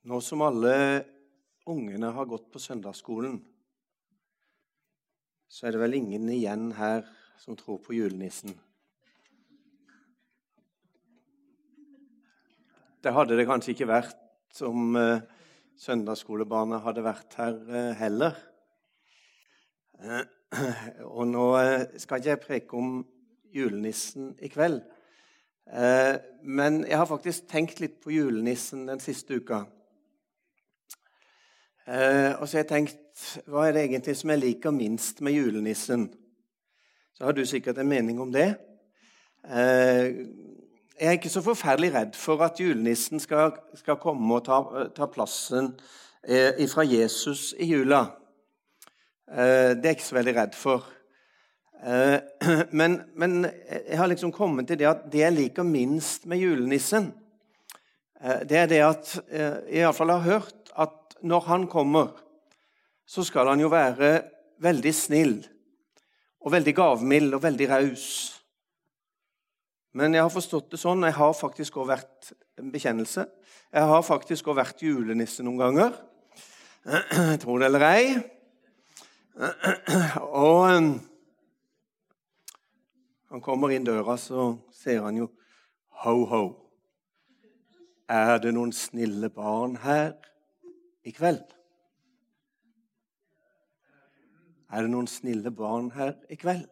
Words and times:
Nå 0.00 0.16
som 0.24 0.40
alle 0.40 1.04
ungene 1.68 2.08
har 2.16 2.24
gått 2.24 2.46
på 2.48 2.60
søndagsskolen, 2.62 3.34
så 5.44 5.66
er 5.66 5.74
det 5.74 5.80
vel 5.82 5.96
ingen 5.98 6.28
igjen 6.32 6.70
her 6.72 7.02
som 7.36 7.56
tror 7.58 7.82
på 7.84 7.92
julenissen. 7.92 8.54
Det 13.04 13.12
hadde 13.12 13.36
det 13.36 13.44
kanskje 13.48 13.74
ikke 13.74 13.88
vært 13.90 14.62
om 14.64 14.96
eh, 14.96 15.20
søndagsskolebarna 15.80 16.78
hadde 16.84 17.04
vært 17.04 17.36
her 17.36 17.58
eh, 17.68 17.90
heller. 18.00 18.38
Eh, 20.00 20.24
og 21.16 21.28
nå 21.28 21.44
skal 22.00 22.22
ikke 22.22 22.32
jeg 22.32 22.42
preke 22.46 22.80
om 22.80 22.96
julenissen 23.52 24.32
i 24.40 24.48
kveld. 24.50 24.80
Men 26.42 26.80
jeg 26.82 26.98
har 26.98 27.06
faktisk 27.06 27.44
tenkt 27.46 27.78
litt 27.78 28.00
på 28.02 28.10
julenissen 28.10 28.88
den 28.88 28.98
siste 29.02 29.38
uka. 29.38 29.60
Eh, 31.90 32.32
og 32.38 32.46
så 32.46 32.56
har 32.56 32.62
jeg 32.62 32.70
tenkt 32.70 33.22
hva 33.50 33.64
er 33.66 33.74
det 33.74 33.82
egentlig 33.88 34.14
som 34.20 34.30
jeg 34.30 34.40
liker 34.44 34.74
minst 34.74 35.18
med 35.26 35.34
julenissen? 35.34 36.04
Så 37.16 37.26
har 37.26 37.34
du 37.34 37.42
sikkert 37.44 37.80
en 37.82 37.90
mening 37.90 38.20
om 38.22 38.30
det. 38.30 38.52
Eh, 39.42 40.20
jeg 41.00 41.08
er 41.08 41.16
ikke 41.18 41.32
så 41.32 41.42
forferdelig 41.42 41.90
redd 41.94 42.14
for 42.14 42.44
at 42.46 42.60
julenissen 42.60 43.18
skal, 43.22 43.56
skal 43.74 43.98
komme 43.98 44.36
og 44.36 44.44
ta, 44.46 44.60
ta 44.94 45.08
plassen 45.10 45.72
eh, 46.22 46.62
fra 46.70 46.84
Jesus 46.86 47.54
i 47.58 47.72
jula. 47.72 48.04
Eh, 49.32 49.74
det 49.74 49.82
er 49.82 49.90
jeg 49.90 49.98
ikke 49.98 50.10
så 50.12 50.18
veldig 50.20 50.36
redd 50.36 50.54
for. 50.60 50.86
Eh, 51.80 52.18
men, 52.78 53.00
men, 53.18 53.40
jeg 53.72 53.98
har 53.98 54.12
liksom 54.12 54.30
kommet 54.36 54.70
til 54.70 54.78
det 54.78 54.92
at 54.92 55.08
det 55.10 55.24
jeg 55.24 55.38
liker 55.40 55.66
minst 55.66 56.30
med 56.30 56.38
julenissen, 56.44 57.10
eh, 58.22 58.46
det 58.46 58.62
er 58.62 58.70
det 58.70 58.82
at 58.92 59.18
jeg 59.26 59.82
iallfall 59.82 60.14
har 60.14 60.26
hørt 60.28 60.59
når 61.22 61.46
han 61.46 61.66
kommer, 61.68 62.12
så 63.06 63.24
skal 63.26 63.50
han 63.50 63.60
jo 63.60 63.70
være 63.72 64.20
veldig 64.62 64.92
snill 64.94 65.40
og 66.40 66.52
veldig 66.54 66.74
gavmild 66.76 67.34
og 67.36 67.42
veldig 67.42 67.68
raus. 67.70 68.06
Men 69.92 70.14
jeg 70.14 70.22
har 70.22 70.32
forstått 70.32 70.70
det 70.70 70.78
sånn, 70.80 71.02
jeg 71.02 71.16
har 71.16 71.32
faktisk 71.34 71.80
også 71.80 71.90
vært 71.90 72.30
en 72.60 72.70
bekjennelse. 72.70 73.26
Jeg 73.74 73.90
har 73.90 74.04
faktisk 74.06 74.46
også 74.46 74.60
vært 74.60 74.84
julenisse 74.86 75.42
noen 75.42 75.58
ganger. 75.58 75.96
Tror 77.42 77.60
det 77.60 77.68
eller 77.68 77.86
ei. 77.88 78.04
Og 80.46 80.70
um, 80.70 80.90
han 83.30 83.42
kommer 83.44 83.74
inn 83.74 83.86
døra, 83.86 84.16
så 84.18 84.52
ser 84.74 85.02
han 85.06 85.20
jo 85.22 85.30
Ho, 86.00 86.14
ho. 86.24 86.44
Er 88.08 88.38
det 88.40 88.54
noen 88.56 88.72
snille 88.72 89.28
barn 89.34 89.74
her? 89.82 90.14
I 91.06 91.12
kveld? 91.16 91.44
Er 94.70 94.86
det 94.86 94.92
noen 94.92 95.08
snille 95.10 95.50
barn 95.54 95.90
her 95.96 96.14
i 96.30 96.38
kveld? 96.38 96.68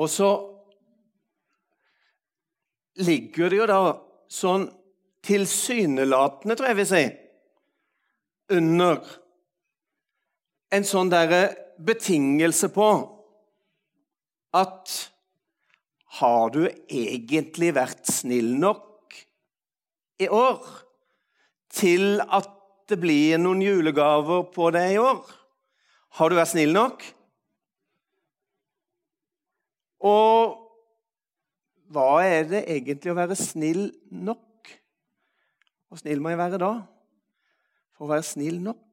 Og 0.00 0.08
så 0.12 0.30
ligger 3.00 3.52
det 3.52 3.60
jo 3.60 3.68
da 3.68 3.80
sånn 4.30 4.66
tilsynelatende, 5.24 6.56
tror 6.56 6.70
jeg 6.70 6.78
vi 6.78 6.86
sier, 6.88 7.16
under 8.50 9.00
en 10.74 10.86
sånn 10.86 11.10
derre 11.12 11.42
betingelse 11.80 12.70
på 12.74 12.90
at 14.56 14.98
Har 16.20 16.50
du 16.50 16.64
egentlig 16.66 17.68
vært 17.76 18.08
snill 18.10 18.56
nok 18.58 19.14
i 20.18 20.26
år? 20.26 20.64
Til 21.70 22.20
at 22.26 22.48
det 22.90 22.98
blir 23.00 23.38
noen 23.38 23.62
julegaver 23.62 24.48
på 24.54 24.70
deg 24.74 24.96
i 24.96 25.00
år? 25.02 25.22
Har 26.18 26.30
du 26.30 26.38
vært 26.38 26.52
snill 26.52 26.74
nok? 26.74 27.04
Og 30.10 30.56
hva 31.90 32.10
er 32.24 32.46
det 32.50 32.64
egentlig 32.70 33.12
å 33.12 33.18
være 33.18 33.38
snill 33.38 33.88
nok? 34.10 34.70
Hvor 35.90 36.00
snill 36.02 36.22
må 36.22 36.32
jeg 36.32 36.40
være 36.40 36.60
da 36.62 36.74
for 37.96 38.06
å 38.06 38.12
være 38.14 38.26
snill 38.26 38.60
nok? 38.62 38.89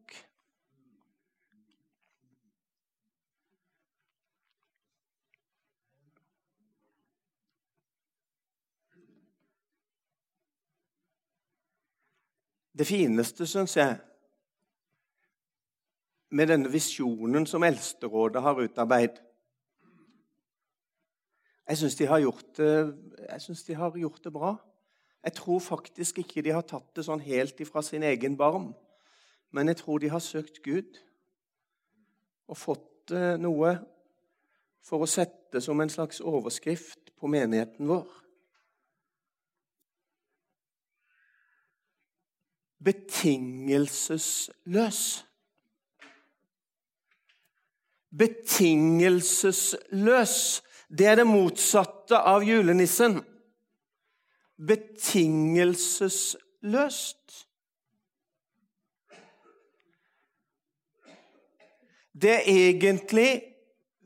Det 12.77 12.85
fineste, 12.87 13.47
syns 13.47 13.77
jeg, 13.77 13.97
med 16.29 16.47
denne 16.51 16.69
visjonen 16.69 17.47
som 17.49 17.63
Eldsterådet 17.63 18.41
har 18.41 18.59
utarbeidet 18.61 19.23
Jeg 21.67 21.77
syns 21.77 21.95
de, 21.95 22.03
de, 23.67 23.73
har 23.75 23.97
gjort 23.97 24.23
det 24.23 24.33
bra. 24.33 24.55
Jeg 25.23 25.33
tror 25.33 25.59
faktisk 25.59 26.17
ikke 26.17 26.41
de 26.41 26.53
har 26.55 26.61
tatt 26.61 26.95
det 26.95 27.03
sånn 27.03 27.19
helt 27.19 27.59
ifra 27.59 27.81
sin 27.83 28.03
egen 28.03 28.37
barm. 28.37 28.69
Men 29.51 29.67
jeg 29.67 29.81
tror 29.81 29.99
de 29.99 30.11
har 30.13 30.23
søkt 30.23 30.61
Gud 30.63 31.01
og 32.47 32.57
fått 32.57 33.11
noe 33.41 33.73
for 34.79 35.03
å 35.03 35.09
sette 35.11 35.59
som 35.63 35.81
en 35.81 35.91
slags 35.91 36.21
overskrift 36.21 37.11
på 37.19 37.27
menigheten 37.27 37.87
vår. 37.89 38.26
Betingelsesløs. 42.87 44.99
Betingelsesløs, 48.17 50.63
det 50.87 51.05
er 51.11 51.15
det 51.19 51.27
motsatte 51.27 52.15
av 52.17 52.43
julenissen. 52.47 53.19
Betingelsesløst. 54.57 57.47
Det 62.17 62.33
er 62.33 62.41
egentlig, 62.47 63.43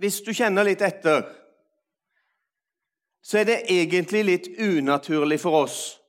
hvis 0.02 0.22
du 0.26 0.34
kjenner 0.34 0.64
litt 0.68 0.82
etter, 0.84 1.24
så 3.22 3.38
er 3.40 3.46
det 3.48 3.70
egentlig 3.70 4.24
litt 4.26 4.48
unaturlig 4.60 5.40
for 5.40 5.64
oss 5.64 6.01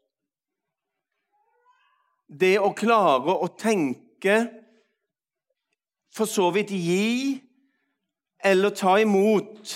det 2.41 2.57
å 2.61 2.73
klare 2.77 3.35
å 3.45 3.49
tenke 3.59 4.37
for 6.13 6.29
så 6.29 6.51
vidt 6.55 6.73
gi 6.73 7.41
eller 8.45 8.75
ta 8.75 8.97
imot 9.01 9.73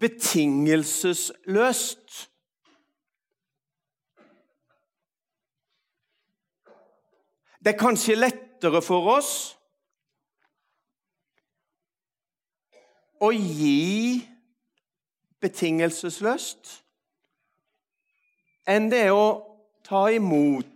betingelsesløst. 0.00 2.28
Det 7.62 7.74
er 7.74 7.78
kanskje 7.78 8.18
lettere 8.18 8.82
for 8.82 9.06
oss 9.12 9.32
å 13.22 13.30
gi 13.30 14.18
betingelsesløst 15.42 16.78
enn 18.72 18.90
det 18.90 19.08
å 19.14 19.51
ta 19.86 20.06
imot 20.10 20.66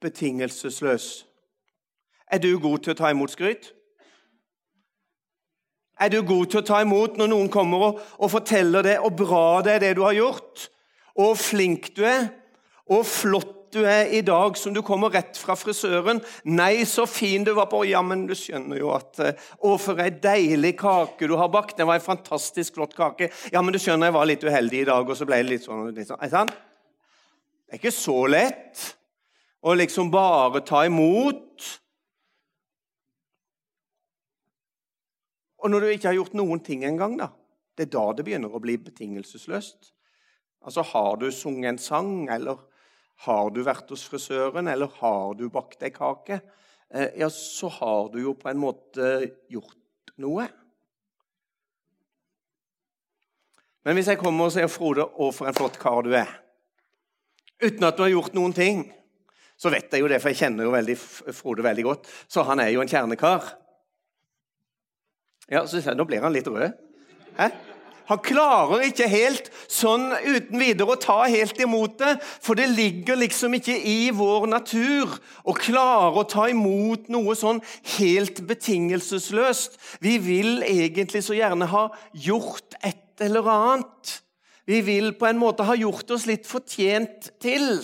betingelsesløs. 0.00 1.26
Er 2.30 2.38
du 2.38 2.52
god 2.60 2.84
til 2.84 2.94
å 2.94 2.98
ta 2.98 3.10
imot 3.10 3.34
skryt? 3.34 3.72
Er 5.98 6.12
du 6.12 6.20
god 6.22 6.50
til 6.52 6.60
å 6.60 6.66
ta 6.66 6.82
imot 6.84 7.16
når 7.18 7.30
noen 7.32 7.48
kommer 7.50 7.86
og, 7.88 8.02
og 8.22 8.30
forteller 8.30 8.86
deg 8.86 9.00
hvor 9.02 9.14
bra 9.18 9.46
det 9.66 9.76
er 9.76 9.86
det 9.88 9.94
du 9.98 10.04
har 10.06 10.14
gjort, 10.14 10.68
og 11.18 11.38
flink 11.40 11.90
du 11.96 12.04
er, 12.06 12.28
og 12.86 13.02
flott 13.08 13.56
du 13.74 13.82
er 13.84 14.12
i 14.16 14.20
dag 14.24 14.56
som 14.56 14.72
du 14.72 14.80
kommer 14.86 15.12
rett 15.12 15.36
fra 15.36 15.56
frisøren. 15.58 16.22
'Nei, 16.44 16.84
så 16.88 17.04
fin 17.04 17.44
du 17.44 17.52
var 17.56 17.68
på.' 17.68 17.84
Ja, 17.84 18.00
men 18.02 18.26
du 18.28 18.34
skjønner 18.38 18.80
jo 18.80 18.94
at 18.94 19.20
eh, 19.20 19.34
'Å, 19.60 19.74
for 19.76 20.00
ei 20.00 20.10
deilig 20.10 20.76
kake 20.80 21.28
du 21.28 21.36
har 21.36 21.50
bakt.' 21.52 21.76
Det 21.76 21.86
var 21.86 21.98
ei 21.98 22.04
fantastisk 22.04 22.78
flott 22.78 22.96
kake. 22.96 23.28
'Ja, 23.52 23.62
men 23.62 23.74
du 23.74 23.78
skjønner, 23.78 24.08
jeg 24.08 24.16
var 24.16 24.30
litt 24.30 24.44
uheldig 24.44 24.80
i 24.80 24.88
dag, 24.88 25.04
og 25.04 25.16
så 25.18 25.28
ble 25.28 25.42
det 25.42 25.50
litt 25.50 25.66
sånn.' 25.66 25.84
Litt 25.92 26.08
sånn. 26.08 26.20
Er 26.22 26.30
det 26.30 26.36
sant? 26.36 26.56
Det 27.68 27.76
er 27.76 27.80
ikke 27.82 27.92
så 27.92 28.22
lett 28.32 28.80
å 29.60 29.74
liksom 29.76 30.08
bare 30.08 30.62
ta 30.64 30.86
imot. 30.88 31.66
Og 35.60 35.68
når 35.68 35.84
du 35.84 35.88
ikke 35.90 36.08
har 36.08 36.16
gjort 36.16 36.38
noen 36.38 36.62
ting 36.64 36.86
engang, 36.88 37.18
da, 37.20 37.28
det 37.76 37.90
er 37.90 37.92
da 37.92 38.06
det 38.16 38.24
begynner 38.24 38.56
å 38.56 38.62
bli 38.64 38.78
betingelsesløst. 38.80 39.92
Altså, 40.64 40.86
Har 40.94 41.20
du 41.20 41.28
sunget 41.28 41.74
en 41.74 41.82
sang, 41.82 42.14
eller 42.32 42.64
har 43.28 43.52
du 43.52 43.60
vært 43.66 43.92
hos 43.92 44.06
frisøren, 44.08 44.72
eller 44.72 44.88
har 45.02 45.36
du 45.36 45.50
bakt 45.52 45.84
ei 45.84 45.92
kake, 45.92 46.40
eh, 46.88 47.20
ja, 47.20 47.28
så 47.28 47.68
har 47.68 48.08
du 48.14 48.22
jo 48.22 48.32
på 48.32 48.48
en 48.48 48.64
måte 48.64 49.12
gjort 49.52 50.16
noe. 50.16 50.48
Men 53.84 54.00
hvis 54.00 54.08
jeg 54.08 54.24
kommer 54.24 54.48
og 54.48 54.56
sier 54.56 54.72
'Frode, 54.72 55.04
å, 55.04 55.32
for 55.36 55.48
en 55.48 55.54
flott 55.54 55.76
kar 55.78 56.00
du 56.02 56.14
er', 56.16 56.47
uten 57.62 57.88
at 57.88 57.96
du 57.98 58.04
har 58.04 58.12
gjort 58.12 58.36
noen 58.38 58.54
ting. 58.56 58.84
Så 59.58 59.72
vet 59.74 59.90
jeg 59.90 60.04
jo 60.04 60.10
det, 60.10 60.20
for 60.22 60.30
jeg 60.30 60.38
kjenner 60.44 60.68
jo 60.68 60.74
veldig, 60.74 60.94
Frode 61.34 61.64
veldig 61.66 61.86
godt. 61.86 62.10
Så 62.30 62.44
han 62.46 62.62
er 62.62 62.70
jo 62.70 62.82
en 62.84 62.90
kjernekar. 62.90 63.48
Ja, 65.50 65.64
så 65.66 65.80
Nå 65.96 66.06
blir 66.06 66.22
han 66.22 66.34
litt 66.34 66.46
rød. 66.46 66.76
Hæ? 67.38 67.48
Han 68.08 68.20
klarer 68.24 68.86
ikke 68.86 69.08
helt 69.10 69.50
sånn 69.68 70.06
uten 70.24 70.56
videre 70.56 70.94
å 70.94 71.00
ta 71.00 71.18
helt 71.28 71.58
imot 71.60 71.98
det, 72.00 72.14
for 72.40 72.56
det 72.56 72.70
ligger 72.72 73.18
liksom 73.20 73.58
ikke 73.58 73.74
i 73.76 74.08
vår 74.16 74.46
natur 74.48 75.18
å 75.44 75.56
klare 75.56 76.22
å 76.22 76.28
ta 76.28 76.46
imot 76.48 77.10
noe 77.12 77.36
sånn 77.36 77.60
helt 77.98 78.40
betingelsesløst. 78.48 79.76
Vi 80.00 80.16
vil 80.24 80.64
egentlig 80.64 81.20
så 81.26 81.36
gjerne 81.36 81.68
ha 81.68 81.84
gjort 82.16 82.78
et 82.80 83.28
eller 83.28 83.52
annet. 83.52 84.14
Vi 84.68 84.80
vil 84.84 85.14
på 85.16 85.24
en 85.26 85.38
måte 85.40 85.64
ha 85.64 85.72
gjort 85.80 86.10
oss 86.12 86.26
litt 86.28 86.44
fortjent 86.44 87.30
til 87.40 87.78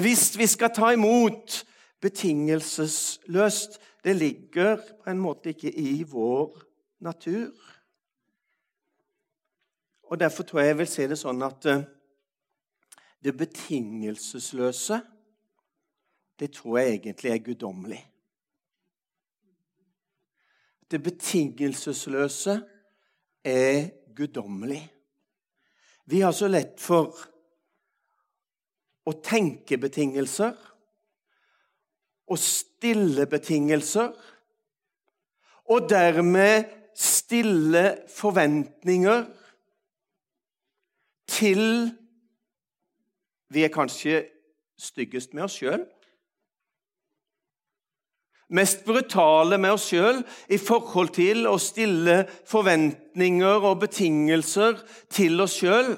hvis 0.00 0.30
vi 0.40 0.46
skal 0.48 0.72
ta 0.72 0.94
imot 0.96 1.58
betingelsesløst. 2.00 3.76
Det 4.00 4.14
ligger 4.16 4.80
på 5.02 5.10
en 5.10 5.20
måte 5.20 5.52
ikke 5.52 5.72
i 5.76 6.00
vår 6.08 6.56
natur. 7.04 7.52
Og 10.08 10.20
Derfor 10.20 10.42
tror 10.42 10.60
jeg 10.60 10.72
jeg 10.72 10.78
vil 10.78 10.88
si 10.88 11.06
det 11.10 11.20
sånn 11.20 11.42
at 11.42 11.68
eh, 11.68 11.84
det 13.20 13.36
betingelsesløse, 13.36 15.00
det 16.40 16.52
tror 16.56 16.78
jeg 16.78 16.96
egentlig 16.96 17.32
er 17.32 17.44
guddommelig. 17.44 18.02
Det 20.90 21.02
betingelsesløse 21.02 22.60
er 23.44 23.88
guddommelig. 24.16 24.84
Vi 26.06 26.20
har 26.22 26.32
så 26.32 26.46
lett 26.48 26.78
for 26.80 27.16
å 29.06 29.14
tenke 29.22 29.78
betingelser 29.78 30.54
og 32.26 32.38
stille 32.42 33.26
betingelser, 33.30 34.12
og 35.66 35.88
dermed 35.90 36.70
stille 36.96 37.84
forventninger 38.10 39.26
til 41.30 41.62
vi 43.50 43.62
er 43.66 43.74
kanskje 43.74 44.22
styggest 44.78 45.34
med 45.34 45.46
oss 45.46 45.58
sjøl. 45.58 45.84
Mest 48.48 48.84
brutale 48.86 49.58
med 49.58 49.74
oss 49.74 49.88
sjøl 49.90 50.20
i 50.54 50.58
forhold 50.62 51.10
til 51.16 51.48
å 51.50 51.56
stille 51.58 52.20
forventninger 52.46 53.64
og 53.66 53.80
betingelser 53.82 54.78
til 55.10 55.42
oss 55.42 55.56
sjøl. 55.58 55.96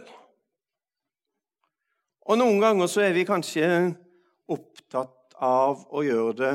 Og 2.29 2.41
noen 2.41 2.61
ganger 2.61 2.89
så 2.89 3.05
er 3.05 3.12
vi 3.17 3.27
kanskje 3.29 3.69
opptatt 4.49 5.37
av 5.45 5.85
å 5.93 6.05
gjøre 6.05 6.35
det 6.41 6.55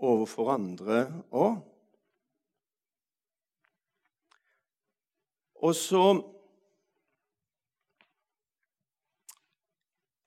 overfor 0.00 0.54
andre 0.54 1.02
òg. 1.34 1.58
Og 5.60 5.74
så 5.76 6.04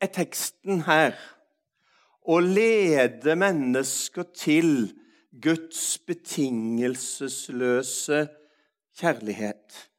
er 0.03 0.11
teksten 0.13 0.83
her 0.85 1.15
å 2.25 2.39
lede 2.39 3.35
mennesker 3.35 4.23
til 4.37 4.93
Guds 5.43 5.99
betingelsesløse 6.07 8.27
kjærlighet. 8.99 9.89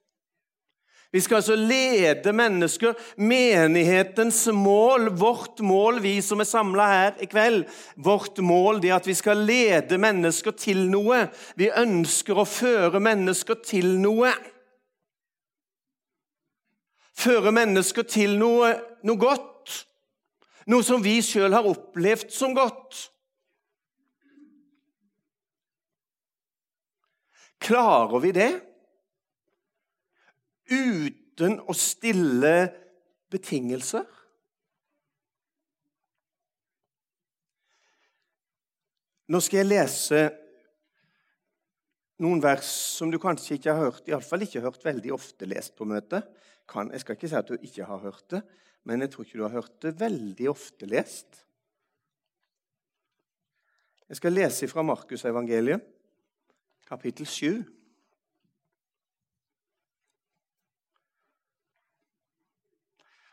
Vi 1.14 1.20
skal 1.20 1.36
altså 1.36 1.54
lede 1.54 2.32
mennesker. 2.34 2.94
Menighetens 3.16 4.48
mål, 4.52 5.12
vårt 5.14 5.60
mål, 5.62 6.00
vi 6.02 6.16
som 6.22 6.42
er 6.42 6.48
samla 6.48 6.86
her 6.90 7.20
i 7.22 7.28
kveld, 7.30 7.68
vårt 7.94 8.40
mål 8.42 8.80
er 8.82 8.96
at 8.96 9.06
vi 9.06 9.14
skal 9.14 9.44
lede 9.46 9.98
mennesker 9.98 10.56
til 10.58 10.88
noe. 10.90 11.28
Vi 11.54 11.70
ønsker 11.70 12.34
å 12.34 12.46
føre 12.48 12.98
mennesker 12.98 13.62
til 13.62 13.94
noe. 14.02 14.32
Føre 17.14 17.54
mennesker 17.54 18.10
til 18.10 18.34
noe, 18.40 18.74
noe 19.06 19.22
godt. 19.22 19.53
Noe 20.70 20.84
som 20.86 21.02
vi 21.04 21.18
sjøl 21.24 21.52
har 21.52 21.66
opplevd 21.68 22.30
som 22.32 22.54
godt. 22.56 23.08
Klarer 27.64 28.20
vi 28.20 28.32
det 28.36 28.50
uten 30.72 31.58
å 31.68 31.76
stille 31.76 32.54
betingelser? 33.32 34.04
Nå 39.32 39.40
skal 39.40 39.62
jeg 39.62 39.70
lese 39.70 40.24
noen 42.20 42.42
vers 42.44 42.68
som 42.68 43.10
du 43.10 43.16
kanskje 43.20 43.56
ikke 43.56 43.72
har 43.72 43.88
hørt, 43.88 44.08
iallfall 44.08 44.44
ikke 44.44 44.62
hørt 44.64 44.84
veldig 44.84 45.14
ofte 45.16 45.48
lest 45.48 45.72
på 45.76 45.88
møtet. 45.88 46.28
Jeg 46.68 47.00
skal 47.02 47.16
ikke 47.16 47.30
si 47.30 47.38
at 47.40 47.48
du 47.48 47.56
ikke 47.56 47.88
har 47.88 48.04
hørt 48.04 48.26
det, 48.32 48.42
men 48.84 49.00
jeg 49.00 49.12
tror 49.12 49.24
ikke 49.24 49.40
du 49.40 49.46
har 49.46 49.56
hørt 49.56 49.76
det 49.82 49.94
veldig 50.00 50.48
ofte 50.52 50.86
lest. 50.86 51.40
Jeg 54.08 54.20
skal 54.20 54.36
lese 54.36 54.68
fra 54.68 54.84
Markusevangeliet, 54.84 55.80
kapittel 56.86 57.26
7. 57.26 57.64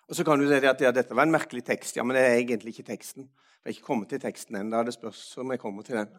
Og 0.07 0.15
Så 0.15 0.24
kan 0.27 0.39
du 0.39 0.48
si 0.48 0.56
at 0.59 0.81
ja, 0.83 0.92
dette 0.92 1.15
var 1.15 1.24
en 1.24 1.31
merkelig 1.31 1.63
tekst. 1.63 1.95
Ja, 1.95 2.04
Men 2.04 2.18
det 2.18 2.24
er 2.25 2.33
egentlig 2.36 2.74
ikke 2.74 2.92
teksten. 2.92 3.30
Jeg 3.31 3.63
har 3.63 3.75
ikke 3.75 3.86
kommet 3.86 4.09
til 4.09 4.19
teksten 4.19 4.56
ennå. 4.59 4.83
Det 4.83 4.94
spørs 4.94 5.38
om 5.38 5.51
jeg 5.51 5.59
kommer 5.59 5.83
til 5.88 5.95
den. 5.95 6.09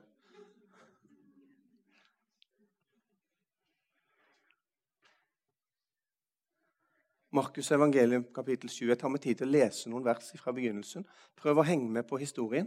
Markus 7.32 7.70
evangelium 7.72 8.26
kapittel 8.34 8.68
7. 8.68 8.90
Jeg 8.90 8.98
tar 9.00 9.08
meg 9.08 9.22
tid 9.24 9.38
til 9.40 9.48
å 9.48 9.54
lese 9.54 9.88
noen 9.88 10.04
vers 10.04 10.26
fra 10.36 10.52
begynnelsen. 10.52 11.04
Prøv 11.40 11.62
å 11.62 11.64
henge 11.64 11.88
med 11.88 12.04
på 12.04 12.18
historien. 12.20 12.66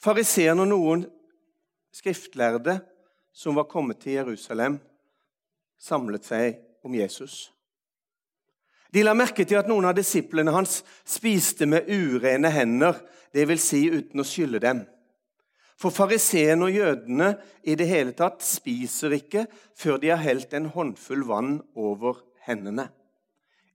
Fariseerne 0.00 0.64
og 0.64 0.70
noen 0.70 1.02
skriftlærde 1.92 2.78
som 3.36 3.58
var 3.60 3.68
kommet 3.68 4.00
til 4.00 4.16
Jerusalem, 4.16 4.78
samlet 5.76 6.24
seg 6.24 6.56
om 6.80 6.96
Jesus. 6.96 7.50
De 8.88 9.04
la 9.04 9.12
merke 9.12 9.44
til 9.44 9.60
at 9.60 9.68
noen 9.68 9.90
av 9.90 9.98
disiplene 9.98 10.56
hans 10.56 10.78
spiste 11.04 11.68
med 11.68 11.84
urene 11.84 12.48
hender, 12.48 12.96
dvs. 13.36 13.60
Si 13.60 13.82
uten 13.92 14.24
å 14.24 14.26
skylle 14.26 14.62
dem. 14.62 14.82
For 15.76 15.92
fariseene 15.92 16.64
og 16.64 16.80
jødene 16.80 17.34
i 17.68 17.76
det 17.76 17.92
hele 17.92 18.16
tatt 18.16 18.40
spiser 18.44 19.20
ikke 19.20 19.44
før 19.76 20.00
de 20.00 20.14
har 20.14 20.24
helt 20.24 20.56
en 20.56 20.72
håndfull 20.72 21.28
vann 21.28 21.54
over 21.76 22.24
hendene, 22.50 22.90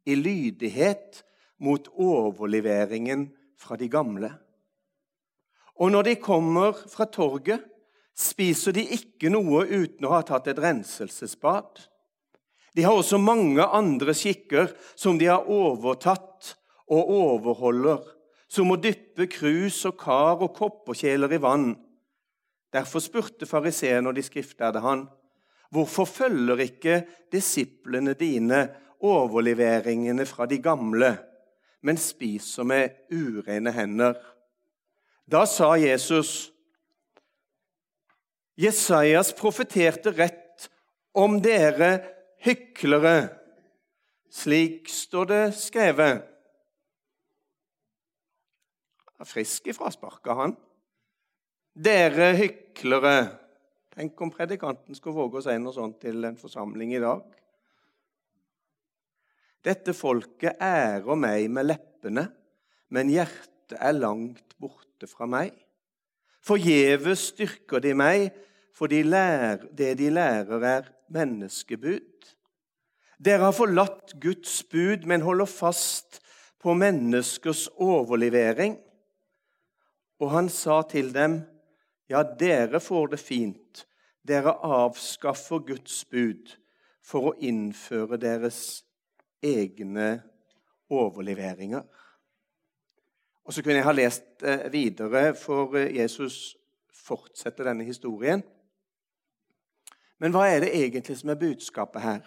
i 0.06 0.16
lydighet 0.20 1.24
mot 1.64 1.88
overleveringen 1.96 3.30
fra 3.58 3.78
de 3.80 3.88
gamle. 3.90 4.30
Og 5.76 5.92
når 5.92 6.10
de 6.10 6.16
kommer 6.22 6.76
fra 6.92 7.08
torget, 7.10 7.64
spiser 8.16 8.76
de 8.76 8.86
ikke 8.96 9.32
noe 9.32 9.66
uten 9.68 10.08
å 10.08 10.14
ha 10.14 10.22
tatt 10.24 10.48
et 10.48 10.62
renselsesbad. 10.62 11.82
De 12.76 12.84
har 12.84 12.96
også 12.96 13.20
mange 13.20 13.64
andre 13.64 14.16
skikker 14.16 14.72
som 14.96 15.20
de 15.20 15.28
har 15.32 15.48
overtatt 15.52 16.54
og 16.92 17.12
overholder, 17.18 18.00
som 18.48 18.72
å 18.72 18.80
dyppe 18.80 19.28
krus 19.32 19.82
og 19.88 19.98
kar 20.00 20.44
og 20.44 20.54
kopperkjeler 20.56 21.36
i 21.36 21.42
vann. 21.44 21.74
Derfor 22.76 23.04
spurte 23.04 23.48
fariseerne 23.48 24.12
og 24.12 24.18
de 24.18 24.24
skriftlærde 24.24 24.84
han, 24.84 25.06
Hvorfor 25.76 26.06
følger 26.08 26.62
ikke 26.64 27.02
disiplene 27.32 28.14
dine 28.16 28.70
overleveringene 29.04 30.26
fra 30.26 30.46
de 30.48 30.62
gamle, 30.64 31.18
men 31.84 32.00
spiser 32.00 32.64
med 32.64 33.12
urene 33.12 33.74
hender? 33.76 34.16
Da 35.28 35.44
sa 35.50 35.74
Jesus 35.76 36.52
Jesajas 38.56 39.34
profeterte 39.36 40.14
rett 40.16 40.70
om 41.12 41.42
dere 41.44 41.98
hyklere. 42.46 43.18
Slik 44.32 44.88
står 44.88 45.28
det 45.32 45.44
skrevet. 45.60 46.24
Frisk 49.26 49.68
ifrasparka, 49.68 50.38
han. 50.40 50.56
Dere 51.76 52.32
hyklere. 52.40 53.45
Tenk 53.96 54.22
om 54.22 54.32
predikanten 54.32 54.98
skulle 54.98 55.16
våge 55.16 55.40
å 55.40 55.44
si 55.46 55.54
noe 55.56 55.72
sånt 55.76 56.02
til 56.04 56.26
en 56.28 56.36
forsamling 56.36 56.92
i 56.98 57.04
dag. 57.04 57.24
Dette 59.64 59.96
folket 59.96 60.60
ærer 60.62 61.16
meg 61.18 61.48
med 61.50 61.70
leppene, 61.70 62.26
men 62.92 63.14
hjertet 63.14 63.78
er 63.80 63.96
langt 63.96 64.58
borte 64.62 65.08
fra 65.08 65.30
meg. 65.32 65.56
Forgjeves 66.46 67.32
styrker 67.32 67.82
de 67.82 67.96
meg, 67.98 68.28
for 68.76 68.92
de 68.92 69.00
lærer, 69.08 69.64
det 69.72 69.96
de 70.02 70.12
lærer, 70.12 70.60
er 70.60 70.92
menneskebud. 71.16 72.28
Dere 73.16 73.48
har 73.48 73.56
forlatt 73.56 74.18
Guds 74.20 74.60
bud, 74.68 75.08
men 75.08 75.24
holder 75.24 75.48
fast 75.48 76.20
på 76.60 76.76
menneskers 76.76 77.70
overlevering. 77.80 78.76
Og 80.20 80.36
han 80.36 80.52
sa 80.52 80.82
til 80.92 81.14
dem, 81.16 81.40
ja, 82.08 82.24
dere 82.24 82.80
får 82.80 83.08
det 83.14 83.20
fint. 83.22 83.86
Dere 84.26 84.56
avskaffer 84.66 85.62
Guds 85.66 86.04
bud 86.10 86.56
for 87.06 87.32
å 87.32 87.36
innføre 87.42 88.18
deres 88.22 88.60
egne 89.46 90.24
overleveringer. 90.90 91.86
Og 93.46 93.54
Så 93.54 93.62
kunne 93.62 93.78
jeg 93.78 93.86
ha 93.86 93.94
lest 93.94 94.44
eh, 94.44 94.72
videre, 94.74 95.36
for 95.38 95.78
eh, 95.78 95.94
Jesus 96.00 96.56
fortsetter 96.90 97.68
denne 97.70 97.86
historien. 97.86 98.42
Men 100.18 100.34
hva 100.34 100.48
er 100.50 100.64
det 100.64 100.74
egentlig 100.74 101.18
som 101.20 101.30
er 101.30 101.38
budskapet 101.38 102.02
her? 102.02 102.24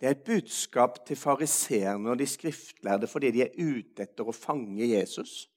Det 0.00 0.06
er 0.06 0.14
et 0.14 0.24
budskap 0.24 1.00
til 1.06 1.18
fariseerne 1.18 2.10
og 2.10 2.18
de 2.20 2.26
skriftlærde 2.26 3.08
fordi 3.10 3.32
de 3.34 3.42
er 3.42 3.56
ute 3.58 4.06
etter 4.06 4.28
å 4.28 4.34
fange 4.36 4.86
Jesus. 4.86 5.48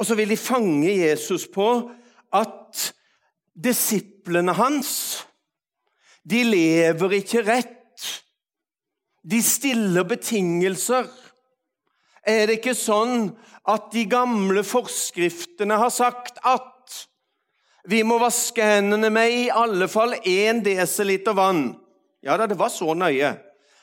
Og 0.00 0.06
så 0.08 0.16
vil 0.18 0.32
de 0.32 0.38
fange 0.40 0.90
Jesus 0.90 1.46
på 1.52 1.68
at 2.32 2.88
disiplene 3.52 4.54
hans 4.56 4.92
de 6.22 6.42
lever 6.46 7.18
ikke 7.18 7.42
rett. 7.46 8.06
De 9.22 9.42
stiller 9.42 10.06
betingelser. 10.06 11.08
Er 12.22 12.46
det 12.46 12.60
ikke 12.60 12.76
sånn 12.78 13.32
at 13.70 13.90
de 13.94 14.04
gamle 14.10 14.62
forskriftene 14.66 15.78
har 15.78 15.90
sagt 15.94 16.38
at 16.46 16.68
vi 17.90 18.04
må 18.06 18.20
vaske 18.22 18.62
hendene 18.62 19.10
med 19.10 19.34
i 19.34 19.46
alle 19.50 19.88
fall 19.90 20.14
1 20.20 20.62
desiliter 20.66 21.34
vann. 21.34 21.72
Ja 22.22 22.36
da, 22.38 22.46
det 22.46 22.58
var 22.58 22.70
så 22.70 22.94
nøye. 22.94 23.34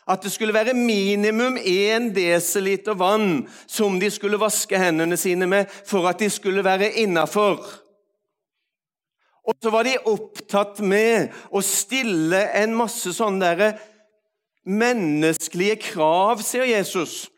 At 0.09 0.23
det 0.25 0.31
skulle 0.33 0.55
være 0.55 0.73
minimum 0.73 1.57
1 1.61 2.09
desiliter 2.15 2.97
vann 2.97 3.43
som 3.67 3.99
de 4.01 4.09
skulle 4.11 4.39
vaske 4.41 4.79
hendene 4.81 5.17
sine 5.17 5.45
med 5.45 5.69
for 5.85 6.07
at 6.09 6.19
de 6.19 6.29
skulle 6.33 6.63
være 6.65 6.91
innafor. 7.03 7.61
Og 9.45 9.55
så 9.61 9.69
var 9.73 9.85
de 9.85 9.97
opptatt 10.09 10.81
med 10.85 11.33
å 11.49 11.61
stille 11.65 12.41
en 12.57 12.75
masse 12.77 13.13
sånne 13.15 13.53
der 13.57 13.79
menneskelige 14.69 15.79
krav, 15.93 16.43
sier 16.45 16.67
Jesus, 16.69 17.29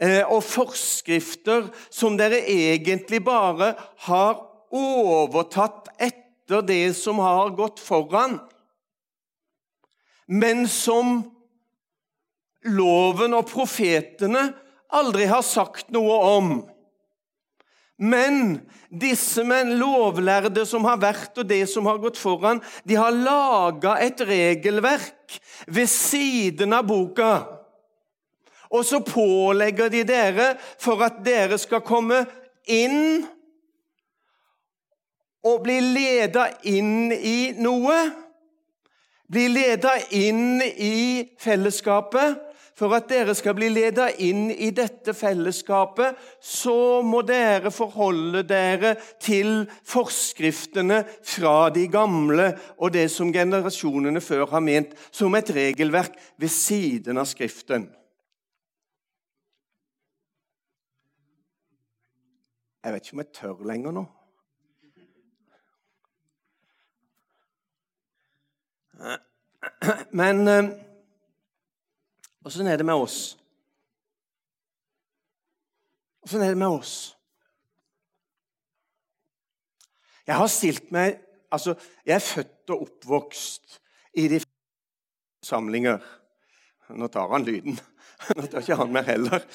eh, 0.00 0.24
og 0.26 0.42
forskrifter 0.44 1.70
som 1.88 2.18
dere 2.18 2.42
egentlig 2.44 3.22
bare 3.24 3.72
har 4.08 4.42
overtatt 4.74 5.88
etter 5.96 6.64
det 6.66 6.92
som 6.98 7.20
har 7.22 7.54
gått 7.56 7.80
foran, 7.80 8.36
men 10.28 10.66
som 10.68 11.22
loven 12.66 13.36
og 13.38 13.46
profetene 13.50 14.48
aldri 14.94 15.28
har 15.28 15.44
sagt 15.46 15.92
noe 15.94 16.18
om. 16.38 16.50
Men 17.98 18.60
disse 18.88 19.42
menn, 19.46 19.74
lovlærde 19.80 20.62
som 20.68 20.86
har 20.86 21.00
vært, 21.02 21.32
og 21.40 21.48
det 21.50 21.64
som 21.70 21.86
har 21.90 21.98
gått 22.02 22.18
foran, 22.20 22.62
de 22.86 22.98
har 22.98 23.14
laga 23.14 23.96
et 24.04 24.20
regelverk 24.22 25.38
ved 25.66 25.90
siden 25.90 26.76
av 26.76 26.86
boka. 26.86 27.32
Og 28.70 28.84
så 28.86 29.00
pålegger 29.02 29.90
de 29.90 30.04
dere, 30.06 30.52
for 30.78 31.02
at 31.02 31.18
dere 31.26 31.58
skal 31.58 31.82
komme 31.82 32.22
inn 32.70 33.26
og 35.48 35.62
bli 35.64 35.78
leda 35.82 36.48
inn 36.68 37.10
i 37.12 37.54
noe, 37.58 37.98
bli 39.28 39.46
leda 39.50 39.96
inn 40.14 40.60
i 40.62 41.24
fellesskapet 41.40 42.47
For 42.78 42.94
at 42.94 43.08
dere 43.10 43.34
skal 43.34 43.56
bli 43.58 43.72
leda 43.72 44.06
inn 44.22 44.52
i 44.54 44.70
dette 44.70 45.10
fellesskapet, 45.16 46.14
så 46.38 47.02
må 47.02 47.24
dere 47.26 47.72
forholde 47.74 48.44
dere 48.46 48.94
til 49.18 49.64
forskriftene 49.82 51.00
fra 51.26 51.72
de 51.74 51.88
gamle 51.90 52.52
og 52.78 52.94
det 52.94 53.08
som 53.10 53.32
generasjonene 53.34 54.22
før 54.22 54.46
har 54.54 54.62
ment 54.62 54.94
som 55.10 55.34
et 55.34 55.50
regelverk 55.50 56.14
ved 56.38 56.54
siden 56.54 57.18
av 57.18 57.26
Skriften. 57.26 57.90
Jeg 62.86 62.94
vet 62.94 63.08
ikke 63.08 63.16
om 63.18 63.24
jeg 63.26 63.34
tør 63.34 63.66
lenger 63.66 63.98
nå. 63.98 64.06
Men 70.14 70.46
eh, 72.48 72.54
sånn 72.56 72.70
er 72.70 72.80
det 72.80 72.86
med 72.88 73.04
oss? 73.04 73.36
Og 76.24 76.32
sånn 76.32 76.44
er 76.44 76.54
det 76.54 76.60
med 76.60 76.80
oss? 76.80 76.96
Jeg 80.28 80.36
har 80.36 80.52
stilt 80.52 80.92
meg 80.94 81.24
Altså, 81.48 81.72
jeg 82.04 82.12
er 82.12 82.20
født 82.20 82.72
og 82.74 82.82
oppvokst 82.84 83.78
i 84.20 84.26
de 84.28 84.42
samlinger. 85.40 86.02
Nå 86.92 87.08
tar 87.08 87.30
han 87.32 87.46
lyden. 87.46 87.78
Nå 88.36 88.44
tar 88.52 88.60
ikke 88.60 88.76
han 88.76 88.92
mer 88.92 89.06
heller. 89.08 89.46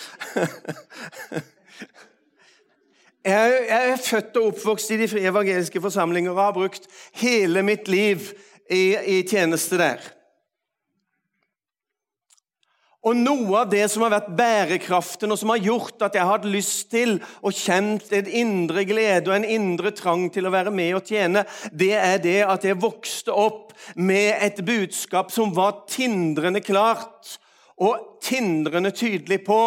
Jeg 3.24 3.68
er 3.70 4.02
født 4.02 4.42
og 4.42 4.50
oppvokst 4.50 4.92
i 4.92 4.98
de 5.00 5.08
frie 5.08 5.30
evangeliske 5.30 5.80
forsamlinger 5.86 6.34
og 6.34 6.42
har 6.42 6.58
brukt 6.58 6.90
hele 7.22 7.62
mitt 7.64 7.88
liv 7.88 8.26
i, 8.68 8.98
i 8.98 9.22
tjeneste 9.30 9.78
der. 9.80 10.02
Og 13.04 13.18
Noe 13.20 13.58
av 13.60 13.72
det 13.72 13.84
som 13.92 14.06
har 14.06 14.14
vært 14.14 14.32
bærekraften, 14.38 15.32
og 15.34 15.40
som 15.40 15.52
har 15.52 15.60
gjort 15.60 16.06
at 16.06 16.16
jeg 16.16 16.24
har 16.24 16.38
hatt 16.38 16.48
lyst 16.48 16.86
til 16.94 17.18
og 17.44 17.52
kjent 17.52 18.14
en 18.16 18.30
indre 18.32 18.86
glede 18.88 19.28
og 19.28 19.36
en 19.36 19.48
indre 19.58 19.92
trang 19.96 20.30
til 20.32 20.48
å 20.48 20.54
være 20.54 20.72
med 20.72 20.96
og 20.96 21.10
tjene, 21.12 21.44
det 21.76 21.92
er 22.00 22.22
det 22.24 22.40
at 22.48 22.64
jeg 22.64 22.80
vokste 22.80 23.36
opp 23.36 23.74
med 24.00 24.38
et 24.40 24.64
budskap 24.64 25.36
som 25.36 25.52
var 25.56 25.84
tindrende 25.92 26.64
klart 26.64 27.36
og 27.84 28.22
tindrende 28.24 28.94
tydelig 28.96 29.42
på 29.44 29.60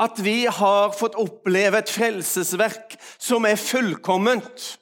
at 0.00 0.20
vi 0.24 0.44
har 0.48 0.94
fått 0.96 1.16
oppleve 1.20 1.80
et 1.80 1.92
frelsesverk 1.92 2.96
som 3.20 3.44
er 3.48 3.60
fullkomment. 3.60 4.76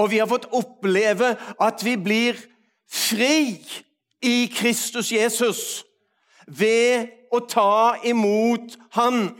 Og 0.00 0.12
vi 0.12 0.20
har 0.20 0.28
fått 0.30 0.48
oppleve 0.56 1.34
at 1.60 1.84
vi 1.84 1.96
blir 2.00 2.38
fri 2.88 3.60
i 4.22 4.50
Kristus 4.52 5.12
Jesus 5.12 5.84
ved 6.46 7.08
å 7.32 7.40
ta 7.46 7.96
imot 8.04 8.76
Han. 8.96 9.30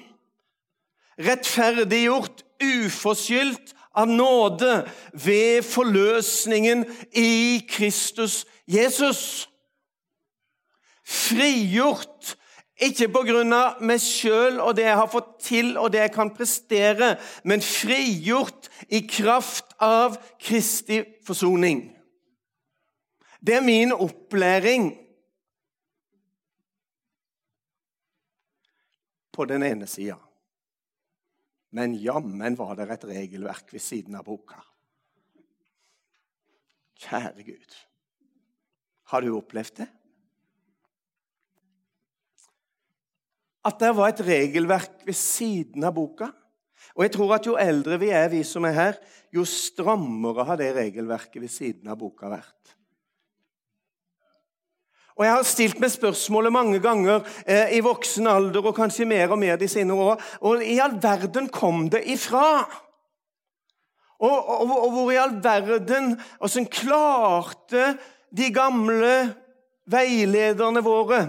Rettferdiggjort, 1.21 2.45
uforskyldt 2.61 3.75
av 3.97 4.09
nåde 4.09 4.85
ved 5.13 5.63
forløsningen 5.67 6.85
i 7.13 7.61
Kristus 7.69 8.45
Jesus. 8.69 9.49
Frigjort 11.05 12.37
ikke 12.81 13.11
på 13.13 13.23
grunn 13.29 13.53
av 13.53 13.81
meg 13.85 14.01
sjøl 14.01 14.61
og 14.63 14.77
det 14.79 14.87
jeg 14.87 14.99
har 15.03 15.11
fått 15.13 15.33
til 15.45 15.75
og 15.77 15.91
det 15.93 16.05
jeg 16.07 16.13
kan 16.15 16.33
prestere, 16.33 17.15
men 17.45 17.65
frigjort 17.65 18.71
i 18.89 19.03
kraft 19.05 19.75
av 19.85 20.17
Kristi 20.41 21.03
forsoning. 21.27 21.91
Det 23.41 23.57
er 23.57 23.65
min 23.65 23.93
opplæring 23.93 24.91
på 29.33 29.45
den 29.49 29.63
ene 29.65 29.87
sida. 29.89 30.19
Men 31.71 31.95
jammen 31.95 32.59
var 32.59 32.75
det 32.77 32.91
et 32.91 33.07
regelverk 33.09 33.73
ved 33.73 33.81
siden 33.81 34.19
av 34.19 34.27
boka. 34.27 34.61
Kjære 37.01 37.47
Gud. 37.47 37.79
Har 39.11 39.25
du 39.25 39.33
opplevd 39.37 39.81
det? 39.81 39.89
at 43.67 43.81
det 43.81 43.91
var 43.97 44.11
et 44.11 44.23
regelverk 44.25 45.03
ved 45.07 45.17
siden 45.17 45.85
av 45.85 45.95
boka. 45.97 46.31
Og 46.97 47.05
jeg 47.05 47.15
tror 47.15 47.37
at 47.37 47.47
Jo 47.47 47.57
eldre 47.61 47.99
vi 48.01 48.11
er, 48.15 48.31
vi 48.33 48.43
som 48.47 48.65
er 48.65 48.77
her, 48.77 49.01
jo 49.33 49.45
strammere 49.45 50.47
har 50.49 50.59
det 50.61 50.73
regelverket 50.77 51.43
ved 51.43 51.53
siden 51.53 51.91
av 51.93 52.01
boka 52.01 52.31
vært. 52.33 52.60
Og 55.19 55.25
Jeg 55.27 55.35
har 55.35 55.49
stilt 55.49 55.81
meg 55.83 55.93
spørsmålet 55.93 56.55
mange 56.55 56.79
ganger 56.83 57.27
eh, 57.45 57.77
i 57.77 57.83
voksen 57.85 58.29
alder 58.31 58.71
og 58.71 58.77
kanskje 58.77 59.09
mer 59.09 59.35
og 59.35 59.41
mer 59.43 59.59
de 59.61 59.69
senere 59.69 60.13
år. 60.13 60.23
Og 60.41 60.65
i 60.65 60.79
all 60.81 60.97
verden 61.03 61.51
kom 61.53 61.89
det 61.93 62.05
ifra? 62.09 62.65
Og, 64.21 64.37
og, 64.37 64.73
og 64.77 64.91
hvor 64.95 65.13
i 65.13 65.21
all 65.21 65.39
verden 65.43 66.13
Åssen 66.45 66.67
klarte 66.69 67.95
de 68.37 68.51
gamle 68.55 69.15
veilederne 69.91 70.83
våre 70.85 71.23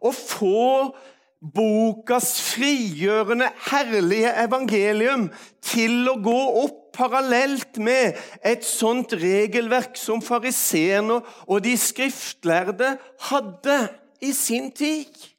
å 0.00 0.12
få 0.14 0.90
bokas 1.40 2.34
frigjørende, 2.50 3.48
herlige 3.70 4.32
evangelium 4.44 5.28
til 5.64 6.04
å 6.10 6.18
gå 6.20 6.40
opp 6.64 6.90
parallelt 6.96 7.78
med 7.80 8.18
et 8.44 8.66
sånt 8.66 9.14
regelverk 9.16 9.96
som 9.96 10.20
fariseerne 10.24 11.20
og 11.46 11.62
de 11.64 11.76
skriftlærde 11.80 12.96
hadde 13.30 13.78
i 14.20 14.34
sin 14.36 14.68
tid. 14.76 15.29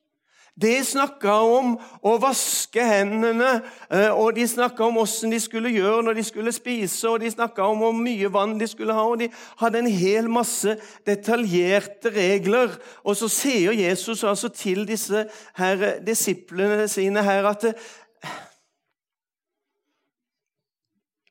De 0.59 0.71
snakka 0.83 1.31
om 1.47 1.77
å 2.03 2.17
vaske 2.19 2.83
hendene, 2.83 3.61
eh, 3.87 4.11
og 4.11 4.35
de 4.35 4.43
snakka 4.47 4.83
om 4.83 4.99
åssen 4.99 5.31
de 5.31 5.39
skulle 5.39 5.71
gjøre 5.71 6.03
når 6.03 6.19
de 6.19 6.25
skulle 6.27 6.51
spise, 6.51 7.07
og 7.07 7.21
de 7.23 7.31
snakka 7.31 7.63
om 7.71 7.79
hvor 7.79 7.95
mye 7.95 8.27
vann 8.33 8.57
de 8.59 8.67
skulle 8.67 8.93
ha, 8.93 9.05
og 9.07 9.21
de 9.23 9.29
hadde 9.61 9.79
en 9.79 9.87
hel 9.87 10.27
masse 10.27 10.75
detaljerte 11.07 12.11
regler. 12.11 12.75
Og 13.07 13.15
så 13.15 13.31
sier 13.31 13.71
Jesus 13.79 14.25
altså 14.27 14.51
til 14.51 14.83
disse 14.89 15.23
her, 15.55 15.87
eh, 15.87 16.03
disiplene 16.03 16.89
sine 16.91 17.23
her 17.23 17.47
at 17.47 17.69
eh, 17.71 17.89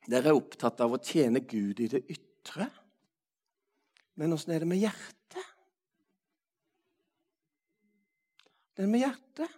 dere 0.09 0.33
er 0.33 0.35
opptatt 0.35 0.81
av 0.81 0.97
å 0.97 1.03
tjene 1.03 1.45
Gud 1.45 1.79
i 1.79 1.87
det 1.93 2.01
ytre. 2.09 2.71
Men 4.17 4.33
åssen 4.33 4.57
er 4.57 4.65
det 4.65 4.73
med 4.73 4.81
hjertet? 4.81 5.20
Den 8.81 8.91
med 8.93 9.05
hjertet. 9.05 9.49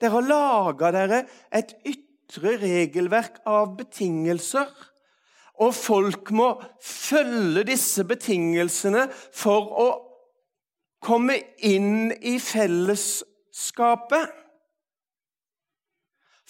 Dere 0.00 0.14
har 0.16 0.28
laga 0.28 0.92
dere 0.94 1.24
et 1.54 1.74
ytre 1.88 2.56
regelverk 2.60 3.40
av 3.48 3.74
betingelser. 3.78 4.70
Og 5.60 5.74
folk 5.76 6.30
må 6.32 6.54
følge 6.80 7.66
disse 7.68 8.06
betingelsene 8.08 9.06
for 9.12 9.74
å 9.76 9.88
komme 11.04 11.36
inn 11.68 12.14
i 12.16 12.38
fellesskapet. 12.40 14.32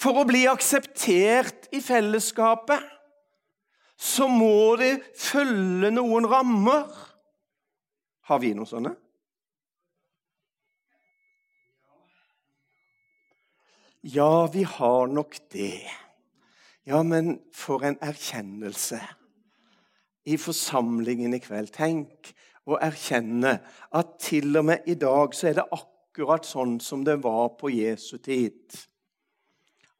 For 0.00 0.22
å 0.22 0.26
bli 0.28 0.46
akseptert 0.48 1.68
i 1.76 1.82
fellesskapet 1.84 2.86
så 4.00 4.30
må 4.32 4.78
de 4.80 4.94
følge 5.18 5.90
noen 5.92 6.24
rammer. 6.30 6.86
Har 8.30 8.40
vi 8.40 8.54
noen 8.56 8.70
sånne? 8.70 8.94
Ja, 14.02 14.46
vi 14.52 14.62
har 14.62 15.06
nok 15.06 15.34
det. 15.52 15.82
Ja, 16.88 17.02
men 17.02 17.34
for 17.52 17.84
en 17.84 17.98
erkjennelse 18.00 18.96
i 20.24 20.38
forsamlingen 20.40 21.36
i 21.36 21.40
kveld. 21.44 21.68
Tenk 21.74 22.30
å 22.64 22.78
erkjenne 22.80 23.58
at 23.92 24.14
til 24.24 24.56
og 24.56 24.64
med 24.70 24.88
i 24.88 24.96
dag 24.96 25.36
så 25.36 25.50
er 25.50 25.60
det 25.60 25.66
akkurat 25.76 26.48
sånn 26.48 26.78
som 26.80 27.04
det 27.04 27.18
var 27.20 27.52
på 27.60 27.74
Jesu 27.74 28.16
tid. 28.24 28.72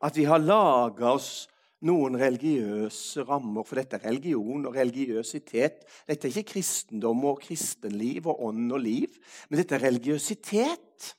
At 0.00 0.16
vi 0.16 0.25
har 0.25 0.40
laga 0.40 1.12
oss 1.12 1.45
noen 1.85 2.16
religiøse 2.21 3.28
rammer. 3.28 3.69
For 3.69 3.83
dette 3.83 4.00
er 4.00 4.09
religion 4.09 4.64
og 4.64 4.80
religiøsitet. 4.80 5.85
Dette 6.09 6.25
er 6.25 6.33
ikke 6.33 6.54
kristendom 6.54 7.25
og 7.28 7.45
kristenliv 7.45 8.33
og 8.33 8.47
ånd 8.49 8.73
og 8.73 8.80
liv, 8.80 9.21
men 9.50 9.61
dette 9.61 9.76
er 9.76 9.90
religiøsitet. 9.90 11.14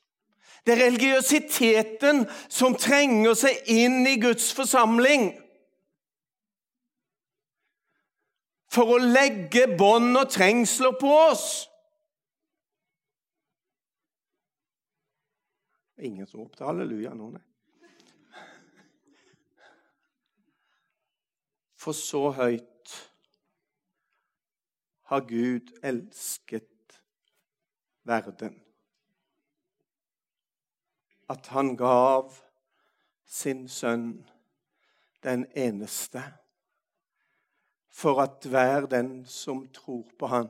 Det 0.65 0.73
er 0.75 0.83
religiøsiteten 0.85 2.25
som 2.49 2.75
trenger 2.77 3.33
seg 3.37 3.65
inn 3.71 4.03
i 4.05 4.17
Guds 4.21 4.51
forsamling. 4.53 5.31
For 8.71 8.93
å 8.93 9.01
legge 9.01 9.65
bånd 9.77 10.13
og 10.15 10.29
trengsler 10.31 10.93
på 11.01 11.09
oss. 11.31 11.47
Ingen 16.01 16.29
som 16.29 16.41
ropte 16.41 16.65
halleluja 16.65 17.13
nå, 17.13 17.33
nei. 17.33 17.45
For 21.81 21.97
så 21.97 22.27
høyt 22.37 22.97
har 25.09 25.23
Gud 25.25 25.73
elsket 25.81 27.01
verden 28.05 28.59
at 31.31 31.47
han 31.47 31.75
gav 31.79 32.33
sin 33.27 33.67
sønn 33.71 34.25
den 35.23 35.45
eneste, 35.55 36.23
for 37.91 38.21
at 38.23 38.45
hver 38.49 38.87
den 38.91 39.21
som 39.25 39.63
tror 39.73 40.09
på 40.19 40.27
han, 40.27 40.49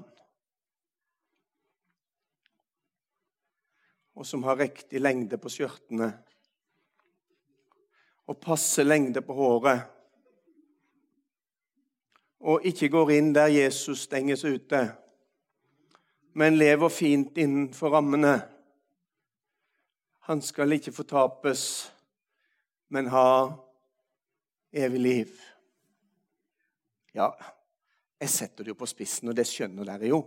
og 4.15 4.26
som 4.26 4.44
har 4.44 4.60
riktig 4.60 5.02
lengde 5.02 5.38
på 5.41 5.50
skjørtene 5.50 6.12
og 8.30 8.38
passe 8.41 8.84
lengde 8.84 9.22
på 9.26 9.36
håret, 9.36 9.82
og 12.41 12.65
ikke 12.65 12.89
går 12.89 13.12
inn 13.17 13.34
der 13.36 13.52
Jesus 13.54 14.08
stenges 14.08 14.46
ute, 14.46 14.82
men 16.34 16.58
lever 16.58 16.89
fint 16.89 17.38
innenfor 17.38 17.94
rammene 17.94 18.39
han 20.32 20.41
skal 20.41 20.72
ikke 20.72 20.94
fortapes, 20.96 21.91
men 22.88 23.10
ha 23.12 23.52
evig 24.72 25.00
liv. 25.00 25.32
Ja, 27.15 27.34
jeg 28.22 28.30
setter 28.30 28.66
det 28.66 28.76
jo 28.76 28.78
på 28.78 28.86
spissen, 28.86 29.32
og 29.32 29.38
det 29.38 29.48
skjønner 29.50 29.88
dere 29.88 30.12
jo. 30.12 30.20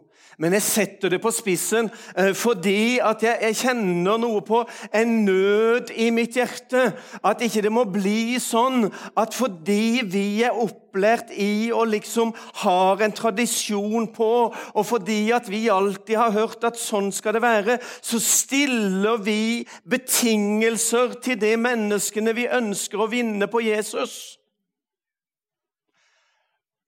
Men 0.43 0.57
jeg 0.57 0.65
setter 0.67 1.13
det 1.13 1.21
på 1.23 1.31
spissen 1.31 1.87
eh, 2.19 2.33
fordi 2.35 2.99
at 2.99 3.23
jeg, 3.23 3.39
jeg, 3.47 3.59
kjenner 3.61 4.19
noe 4.19 4.41
på 4.43 4.65
en 4.91 5.13
nød 5.29 5.93
i 5.95 6.09
mitt 6.15 6.35
hjerte. 6.35 6.89
At 7.23 7.45
ikke 7.47 7.63
det 7.63 7.71
må 7.75 7.87
bli 7.87 8.41
sånn 8.43 8.89
at 8.91 9.39
fordi 9.39 10.03
vi 10.11 10.27
er 10.43 10.59
opplært 10.59 11.31
i 11.39 11.71
og 11.71 11.93
liksom 11.95 12.35
har 12.65 13.07
en 13.07 13.15
tradisjon 13.15 14.11
på, 14.15 14.33
og 14.51 14.85
fordi 14.91 15.21
at 15.37 15.47
vi 15.53 15.69
alltid 15.71 16.19
har 16.19 16.35
hørt 16.35 16.67
at 16.67 16.81
sånn 16.81 17.15
skal 17.15 17.39
det 17.39 17.47
være, 17.47 17.79
så 18.03 18.19
stiller 18.19 19.23
vi 19.23 19.63
betingelser 19.87 21.21
til 21.23 21.39
de 21.39 21.55
menneskene 21.63 22.35
vi 22.35 22.51
ønsker 22.51 23.07
å 23.07 23.13
vinne 23.15 23.47
på 23.51 23.63
Jesus 23.63 24.41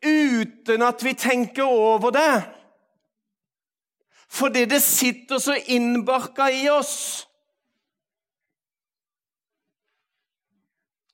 uten 0.05 0.83
at 0.83 1.05
vi 1.05 1.15
tenker 1.15 1.65
over 1.65 2.11
det. 2.11 2.43
Fordi 4.29 4.65
det 4.65 4.83
sitter 4.83 5.39
så 5.39 5.57
innbarka 5.67 6.51
i 6.53 6.69
oss. 6.69 7.27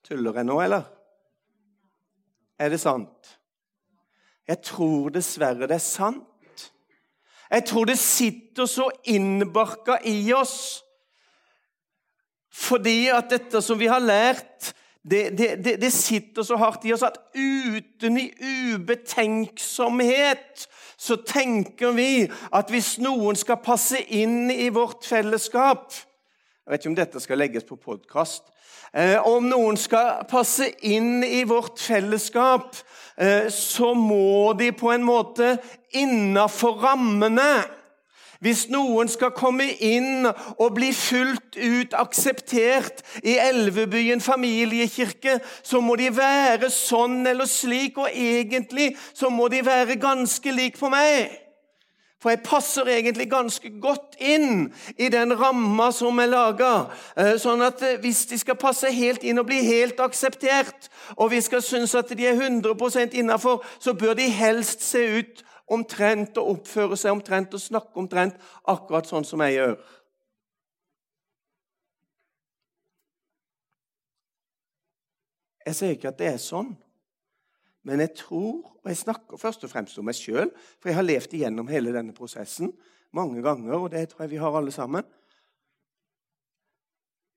Tuller 0.03 0.35
jeg 0.35 0.49
nå, 0.49 0.59
eller? 0.61 0.83
Er 2.59 2.69
det 2.69 2.81
sant? 2.81 3.39
Jeg 4.47 4.59
tror 4.65 5.13
dessverre 5.15 5.67
det 5.67 5.77
er 5.77 5.85
sant. 5.85 6.69
Jeg 7.53 7.65
tror 7.69 7.85
det 7.85 7.99
sitter 8.01 8.65
så 8.65 8.89
innbarka 9.05 9.99
i 10.09 10.33
oss 10.33 10.81
fordi 12.53 13.07
at 13.09 13.31
dette 13.31 13.63
som 13.65 13.79
vi 13.79 13.87
har 13.89 14.03
lært 14.03 14.75
det, 15.03 15.37
det, 15.37 15.81
det, 15.81 15.91
sitter 15.91 16.43
så 16.47 16.55
hardt 16.55 16.85
i 16.87 16.93
oss 16.95 17.03
at 17.03 17.17
uten 17.35 18.17
i 18.21 18.29
ubetenksomhet 18.71 20.67
så 20.97 21.17
tenker 21.27 21.91
vi 21.97 22.31
at 22.55 22.71
hvis 22.71 22.95
noen 23.03 23.35
skal 23.35 23.59
passe 23.65 23.99
inn 24.15 24.51
i 24.51 24.69
vårt 24.71 25.03
fellesskap 25.03 25.91
Jeg 25.93 26.71
vet 26.71 26.79
ikke 26.79 26.93
om 26.93 26.95
dette 26.95 27.19
skal 27.19 27.41
legges 27.43 27.65
på 27.67 27.75
podkast. 27.75 28.43
Eh, 28.95 29.19
om 29.27 29.43
noen 29.49 29.75
skal 29.75 30.21
passe 30.29 30.69
inn 30.87 31.23
i 31.27 31.43
vårt 31.43 31.81
fellesskap, 31.83 32.77
eh, 33.17 33.49
så 33.51 33.91
må 33.97 34.53
de 34.55 34.71
på 34.71 34.93
en 34.93 35.03
måte 35.03 35.57
innafor 35.91 36.79
rammene 36.85 37.65
hvis 38.43 38.65
noen 38.73 39.07
skal 39.11 39.31
komme 39.35 39.69
inn 39.79 40.27
og 40.27 40.73
bli 40.75 40.89
fullt 40.95 41.55
ut 41.55 41.95
akseptert 41.95 42.99
i 43.23 43.37
Elvebyen 43.39 44.21
familiekirke, 44.21 45.37
så 45.63 45.79
må 45.79 45.95
de 45.99 46.09
være 46.11 46.67
sånn 46.73 47.21
eller 47.29 47.47
slik, 47.47 47.97
og 47.97 48.11
egentlig 48.11 48.91
så 49.13 49.31
må 49.31 49.47
de 49.47 49.63
være 49.65 49.95
ganske 50.01 50.55
lik 50.55 50.75
på 50.79 50.91
meg. 50.91 51.39
For 52.23 52.31
jeg 52.31 52.43
passer 52.45 52.87
egentlig 52.87 53.25
ganske 53.31 53.69
godt 53.83 54.15
inn 54.23 54.69
i 54.95 55.09
den 55.11 55.33
ramma 55.35 55.89
som 55.91 56.21
er 56.23 56.29
laga. 56.31 56.71
Eh, 57.19 57.33
sånn 57.35 57.59
at 57.65 57.83
eh, 57.83 57.97
hvis 57.99 58.21
de 58.29 58.39
skal 58.39 58.55
passe 58.59 58.87
helt 58.95 59.25
inn 59.27 59.41
og 59.41 59.49
bli 59.49 59.59
helt 59.65 59.99
akseptert, 59.99 60.87
og 61.17 61.33
vi 61.33 61.41
skal 61.43 61.63
synes 61.63 61.95
at 61.99 62.13
de 62.15 62.29
er 62.29 62.39
100% 62.39 63.17
innafor, 63.19 63.59
så 63.75 63.91
bør 63.91 64.15
de 64.15 64.29
helst 64.31 64.87
se 64.87 65.03
ut 65.19 65.43
omtrent 65.71 66.37
og 66.41 66.57
oppføre 66.57 66.97
seg 66.99 67.15
omtrent 67.15 67.53
og 67.55 67.61
snakke 67.61 67.99
omtrent 67.99 68.39
akkurat 68.69 69.07
sånn 69.07 69.27
som 69.27 69.43
jeg 69.45 69.59
gjør. 69.59 69.77
Jeg 75.63 75.77
sier 75.77 75.95
ikke 75.95 76.11
at 76.11 76.19
det 76.19 76.27
er 76.33 76.41
sånn, 76.43 76.73
men 77.87 78.03
jeg 78.03 78.15
tror 78.19 78.69
Og 78.83 78.89
jeg 78.91 78.97
snakker 78.99 79.39
først 79.39 79.61
og 79.63 79.69
fremst 79.71 79.95
om 79.95 80.03
meg 80.03 80.17
sjøl, 80.19 80.49
for 80.75 80.89
jeg 80.89 80.97
har 80.97 81.05
levd 81.07 81.37
igjennom 81.37 81.69
hele 81.71 81.93
denne 81.95 82.11
prosessen 82.11 82.73
mange 83.15 83.39
ganger, 83.39 83.77
og 83.77 83.93
det 83.93 84.09
tror 84.09 84.25
jeg 84.25 84.33
vi 84.33 84.41
har 84.41 84.57
alle 84.57 84.71
sammen. 84.75 85.05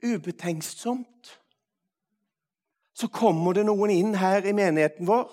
ubetenksomt, 0.02 1.40
så 2.94 3.08
kommer 3.08 3.54
det 3.54 3.64
noen 3.66 3.90
inn 3.90 4.14
her 4.18 4.44
i 4.44 4.52
menigheten 4.56 5.06
vår 5.08 5.30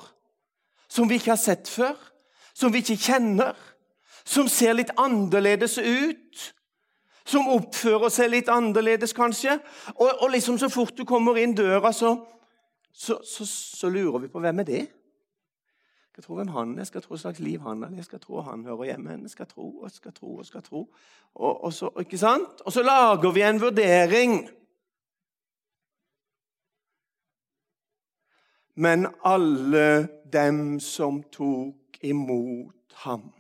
som 0.94 1.10
vi 1.10 1.18
ikke 1.18 1.34
har 1.34 1.42
sett 1.42 1.70
før, 1.70 1.98
som 2.54 2.74
vi 2.74 2.84
ikke 2.84 3.02
kjenner, 3.02 3.58
som 4.24 4.48
ser 4.48 4.78
litt 4.78 4.94
annerledes 5.00 5.78
ut, 5.82 6.50
som 7.26 7.50
oppfører 7.52 8.12
seg 8.12 8.32
litt 8.34 8.50
annerledes, 8.52 9.14
kanskje. 9.16 9.58
Og, 9.96 10.10
og 10.10 10.32
liksom 10.34 10.60
så 10.60 10.70
fort 10.72 10.96
du 10.98 11.06
kommer 11.08 11.40
inn 11.40 11.56
døra, 11.58 11.92
så, 11.96 12.16
så, 12.92 13.20
så, 13.26 13.48
så 13.48 13.92
lurer 13.92 14.26
vi 14.26 14.32
på 14.32 14.44
hvem 14.44 14.62
er 14.64 14.68
det 14.68 14.82
Jeg 14.84 16.20
skal 16.20 16.26
tro 16.28 16.36
hvem 16.38 16.52
han 16.54 16.74
er, 16.74 16.82
jeg 16.84 16.92
skal 16.92 17.02
tro 17.02 17.16
hva 17.16 17.22
slags 17.24 17.40
liv 17.42 17.62
han 17.66 17.86
er, 17.88 17.94
jeg 17.98 18.06
skal 18.06 18.20
tro 18.22 18.44
han 18.46 18.66
hører 18.68 18.92
hjemme 18.92 19.16
henne, 19.16 19.30
skal 19.32 19.48
tro 19.50 19.70
og 19.82 19.92
skal 19.92 20.14
tro 20.14 20.36
og 20.38 20.46
skal 20.46 20.66
tro. 20.66 20.84
Og, 21.34 21.64
og, 21.64 21.72
så, 21.74 21.90
ikke 22.04 22.20
sant? 22.22 22.62
og 22.62 22.76
så 22.76 22.84
lager 22.86 23.34
vi 23.34 23.48
en 23.48 23.62
vurdering. 23.62 24.36
Men 28.76 29.08
alle 29.26 30.08
dem 30.34 30.80
som 30.82 31.24
tok 31.34 31.83
imot 32.04 32.94
ham, 33.06 33.34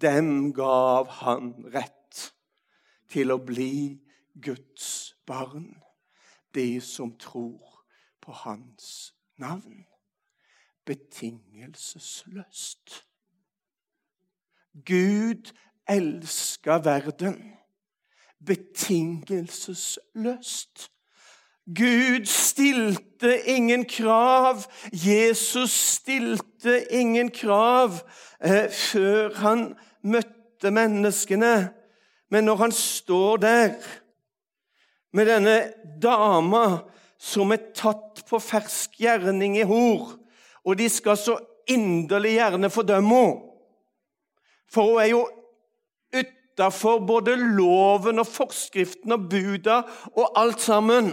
dem 0.00 0.54
gav 0.54 1.08
han 1.20 1.54
rett 1.74 2.34
til 3.08 3.30
å 3.30 3.38
bli 3.38 4.00
Guds 4.42 5.14
barn, 5.26 5.82
de 6.54 6.80
som 6.82 7.18
tror 7.18 7.84
på 8.20 8.32
hans 8.44 9.14
navn. 9.38 9.86
Betingelsesløst. 10.84 13.06
Gud 14.84 15.52
elsker 15.88 16.78
verden 16.84 17.54
betingelsesløst. 18.46 20.90
Gud 21.64 22.26
stilte 22.28 23.40
ingen 23.48 23.84
krav. 23.84 24.66
Jesus 24.92 25.70
stilte 25.70 26.84
ingen 26.92 27.30
krav 27.30 28.02
eh, 28.44 28.68
før 28.68 29.32
han 29.40 29.70
møtte 30.04 30.70
menneskene. 30.70 31.70
Men 32.30 32.44
når 32.44 32.56
han 32.56 32.72
står 32.72 33.36
der 33.36 33.70
med 35.14 35.30
denne 35.30 35.56
dama 36.02 36.84
som 37.20 37.54
er 37.54 37.70
tatt 37.76 38.24
på 38.28 38.40
fersk 38.42 38.98
gjerning 39.00 39.56
i 39.56 39.64
hor, 39.64 40.18
og 40.64 40.76
de 40.76 40.88
skal 40.92 41.16
så 41.16 41.38
inderlig 41.70 42.36
gjerne 42.36 42.70
fordømme 42.72 43.20
henne 43.24 43.50
For 44.68 44.90
hun 44.90 45.00
er 45.00 45.06
jo 45.12 45.22
utafor 46.12 46.98
både 47.06 47.36
loven 47.36 48.18
og 48.18 48.26
forskriften 48.26 49.12
og 49.14 49.28
buda 49.30 49.82
og 50.16 50.32
alt 50.40 50.60
sammen. 50.60 51.12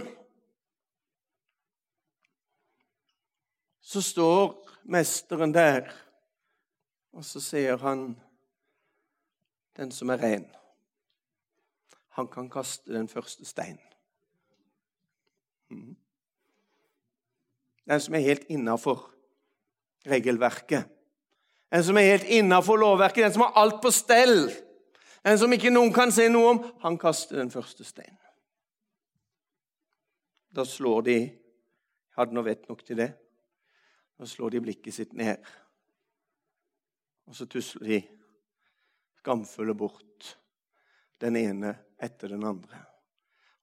Så 3.92 4.00
står 4.02 4.54
mesteren 4.88 5.52
der, 5.52 5.90
og 7.12 7.24
så 7.28 7.42
sier 7.44 7.76
han 7.82 8.14
den 9.76 9.90
som 9.92 10.08
er 10.14 10.22
ren, 10.22 10.46
han 12.16 12.28
kan 12.32 12.48
kaste 12.52 12.92
den 12.92 13.08
første 13.08 13.44
steinen. 13.44 13.84
Mm. 15.68 15.96
Den 17.88 18.00
som 18.00 18.16
er 18.16 18.24
helt 18.24 18.48
innafor 18.48 19.10
regelverket. 20.08 20.88
Den 21.72 21.84
som 21.84 21.96
er 21.96 22.08
helt 22.14 22.28
innafor 22.32 22.80
lovverket, 22.80 23.24
den 23.24 23.36
som 23.36 23.44
har 23.44 23.60
alt 23.60 23.80
på 23.84 23.92
stell. 23.92 24.48
Den 25.24 25.38
som 25.40 25.52
ikke 25.52 25.72
noen 25.72 25.92
kan 25.92 26.12
si 26.12 26.30
noe 26.32 26.54
om, 26.54 26.64
han 26.80 26.96
kaster 27.00 27.40
den 27.40 27.52
første 27.52 27.84
steinen. 27.84 28.20
Da 30.52 30.64
slår 30.64 31.08
de 31.08 31.18
Hadde 32.12 32.36
nå 32.36 32.42
vett 32.44 32.66
nok 32.68 32.82
til 32.84 32.98
det. 33.00 33.06
Da 34.22 34.26
slår 34.26 34.50
de 34.50 34.60
blikket 34.60 34.94
sitt 34.94 35.12
ned. 35.18 35.36
Og 37.26 37.34
så 37.34 37.42
tusler 37.50 37.88
de 37.88 37.96
skamfulle 39.18 39.74
bort 39.74 40.28
den 41.18 41.34
ene 41.40 41.72
etter 41.98 42.30
den 42.30 42.44
andre. 42.46 42.78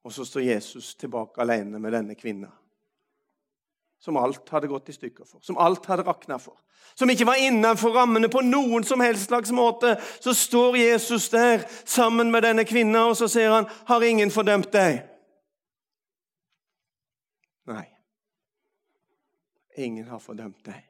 Og 0.03 0.11
så 0.11 0.25
står 0.27 0.43
Jesus 0.49 0.89
tilbake 0.99 1.39
alene 1.39 1.79
med 1.79 1.95
denne 1.95 2.17
kvinna 2.19 2.49
som 4.03 4.19
alt 4.19 4.51
hadde 4.51 4.67
gått 4.67 4.91
i 4.91 4.95
stykker 4.97 5.23
for, 5.23 5.39
som 5.43 5.55
alt 5.63 5.87
hadde 5.87 6.03
rakna 6.07 6.35
for, 6.43 6.57
som 6.95 7.07
ikke 7.11 7.27
var 7.27 7.39
innenfor 7.39 7.95
rammene 7.95 8.27
på 8.31 8.43
noen 8.43 8.83
som 8.87 8.99
helst 9.03 9.29
slags 9.31 9.51
måte, 9.55 9.93
så 10.19 10.33
står 10.35 10.75
Jesus 10.79 11.29
der 11.31 11.63
sammen 11.85 12.31
med 12.35 12.43
denne 12.47 12.67
kvinna, 12.67 13.05
og 13.07 13.15
så 13.19 13.31
sier 13.31 13.51
han, 13.51 13.67
'Har 13.87 14.03
ingen 14.03 14.31
fordømt 14.31 14.71
deg?' 14.73 15.07
Nei. 17.67 17.98
Ingen 19.77 20.07
har 20.07 20.19
fordømt 20.19 20.65
deg. 20.65 20.83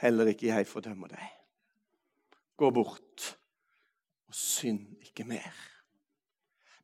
Heller 0.00 0.26
ikke 0.26 0.46
jeg 0.46 0.66
fordømmer 0.66 1.08
deg. 1.08 1.30
Gå 2.56 2.70
bort 2.70 3.38
og 4.28 4.34
synd 4.34 4.86
ikke 5.02 5.24
mer. 5.24 5.54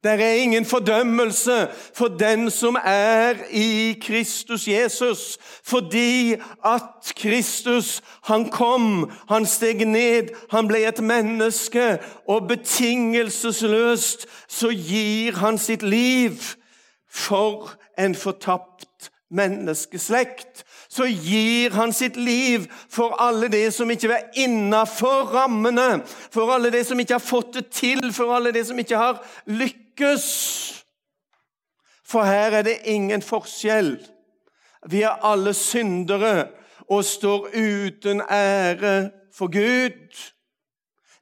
Det 0.05 0.11
er 0.11 0.33
ingen 0.33 0.65
fordømmelse 0.65 1.69
for 1.95 2.09
den 2.09 2.51
som 2.51 2.77
er 2.85 3.35
i 3.51 3.99
Kristus 4.03 4.69
Jesus, 4.69 5.39
fordi 5.65 6.33
at 6.65 7.13
Kristus, 7.17 8.03
han 8.25 8.51
kom, 8.51 9.11
han 9.29 9.47
steg 9.47 9.85
ned, 9.85 10.33
han 10.51 10.69
ble 10.69 10.87
et 10.89 11.03
menneske, 11.05 11.99
og 12.29 12.49
betingelsesløst 12.49 14.25
så 14.49 14.73
gir 14.73 15.37
han 15.37 15.59
sitt 15.59 15.83
liv 15.83 16.41
for 17.11 17.75
en 17.99 18.15
fortapt 18.15 19.10
menneskeslekt 19.31 20.65
så 20.91 21.07
gir 21.07 21.71
han 21.71 21.93
sitt 21.95 22.17
liv 22.17 22.67
for 22.91 23.15
alle 23.23 23.49
de 23.53 23.63
som 23.73 23.91
ikke 23.91 24.11
er 24.11 24.41
innafor 24.43 25.31
rammene, 25.35 26.03
for 26.35 26.51
alle 26.51 26.73
de 26.75 26.83
som 26.85 26.99
ikke 26.99 27.19
har 27.19 27.25
fått 27.25 27.55
det 27.55 27.67
til, 27.71 28.13
for 28.13 28.35
alle 28.35 28.53
de 28.53 28.65
som 28.67 28.79
ikke 28.79 28.99
har 28.99 29.21
lykkes. 29.47 30.27
For 32.03 32.27
her 32.27 32.59
er 32.59 32.67
det 32.67 32.81
ingen 32.91 33.23
forskjell. 33.23 33.95
Vi 34.91 35.03
er 35.07 35.23
alle 35.27 35.55
syndere 35.55 36.49
og 36.91 37.05
står 37.05 37.53
uten 37.55 38.23
ære 38.31 39.11
for 39.35 39.47
Gud. 39.47 40.11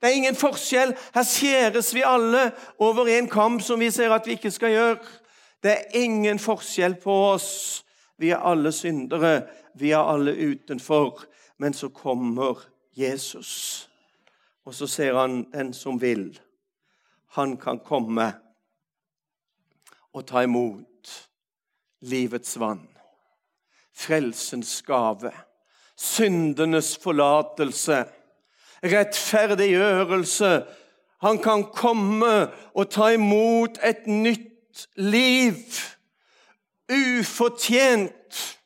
Det 0.00 0.08
er 0.08 0.14
ingen 0.16 0.36
forskjell. 0.36 0.94
Her 1.14 1.22
skjæres 1.22 1.94
vi 1.94 2.06
alle 2.06 2.52
over 2.78 3.06
en 3.06 3.28
kamp 3.28 3.62
som 3.62 3.80
vi 3.80 3.90
ser 3.90 4.14
at 4.14 4.26
vi 4.26 4.38
ikke 4.38 4.50
skal 4.50 4.70
gjøre. 4.70 4.98
Det 5.62 5.70
er 5.70 5.98
ingen 5.98 6.38
forskjell 6.38 6.94
på 7.02 7.12
oss. 7.32 7.84
Vi 8.18 8.30
er 8.30 8.42
alle 8.44 8.72
syndere. 8.72 9.46
Vi 9.74 9.90
er 9.90 10.02
alle 10.02 10.34
utenfor. 10.34 11.24
Men 11.58 11.74
så 11.74 11.88
kommer 11.88 12.62
Jesus, 12.98 13.88
og 14.64 14.74
så 14.74 14.86
ser 14.86 15.14
han 15.14 15.44
den 15.52 15.72
som 15.74 16.00
vil. 16.00 16.40
Han 17.36 17.56
kan 17.56 17.78
komme 17.78 18.32
og 20.12 20.26
ta 20.26 20.42
imot 20.42 21.12
livets 22.00 22.56
vann, 22.58 22.86
frelsens 23.94 24.80
gave, 24.86 25.30
syndenes 25.98 26.96
forlatelse, 27.02 28.04
rettferdiggjørelse. 28.82 30.52
Han 31.22 31.38
kan 31.42 31.64
komme 31.74 32.34
og 32.74 32.90
ta 32.90 33.12
imot 33.14 33.78
et 33.82 34.06
nytt 34.06 34.86
liv 34.94 35.58
ufortjent 36.88 38.58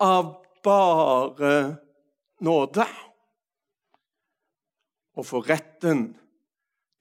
av 0.00 0.44
bare 0.64 1.76
nåde. 2.40 2.86
Og 5.18 5.26
få 5.26 5.42
retten 5.44 6.06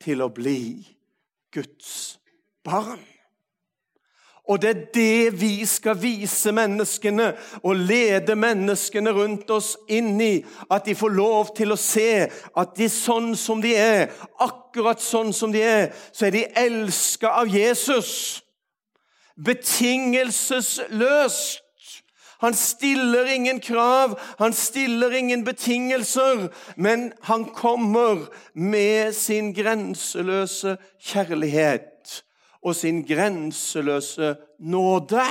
til 0.04 0.24
å 0.26 0.32
bli 0.34 0.60
Guds 1.54 2.20
barn. 2.66 3.19
Og 4.50 4.62
det 4.62 4.70
er 4.70 4.86
det 4.94 5.42
vi 5.42 5.66
skal 5.70 6.02
vise 6.02 6.52
menneskene 6.52 7.34
og 7.64 7.76
lede 7.76 8.36
menneskene 8.36 9.12
rundt 9.14 9.50
oss 9.54 9.78
inn 9.88 10.22
i. 10.22 10.46
At 10.74 10.86
de 10.90 10.96
får 10.98 11.10
lov 11.14 11.56
til 11.58 11.72
å 11.72 11.78
se 11.78 12.30
at 12.58 12.78
de 12.78 12.90
sånn 12.90 13.36
som 13.38 13.62
de 13.62 13.76
er, 13.78 14.10
akkurat 14.42 15.02
sånn 15.02 15.34
som 15.38 15.52
de 15.54 15.62
er, 15.62 15.94
så 16.12 16.26
er 16.26 16.32
de 16.34 16.46
elska 16.58 17.30
av 17.44 17.48
Jesus. 17.54 18.42
Betingelsesløst. 19.38 21.62
Han 22.40 22.56
stiller 22.56 23.28
ingen 23.28 23.60
krav, 23.60 24.16
han 24.40 24.54
stiller 24.56 25.12
ingen 25.12 25.44
betingelser, 25.44 26.48
men 26.80 27.12
han 27.28 27.44
kommer 27.52 28.32
med 28.56 29.12
sin 29.14 29.52
grenseløse 29.54 30.78
kjærlighet 31.04 32.24
og 32.66 32.76
sin 32.76 33.04
grenseløse 33.08 34.36
nåde. 34.60 35.24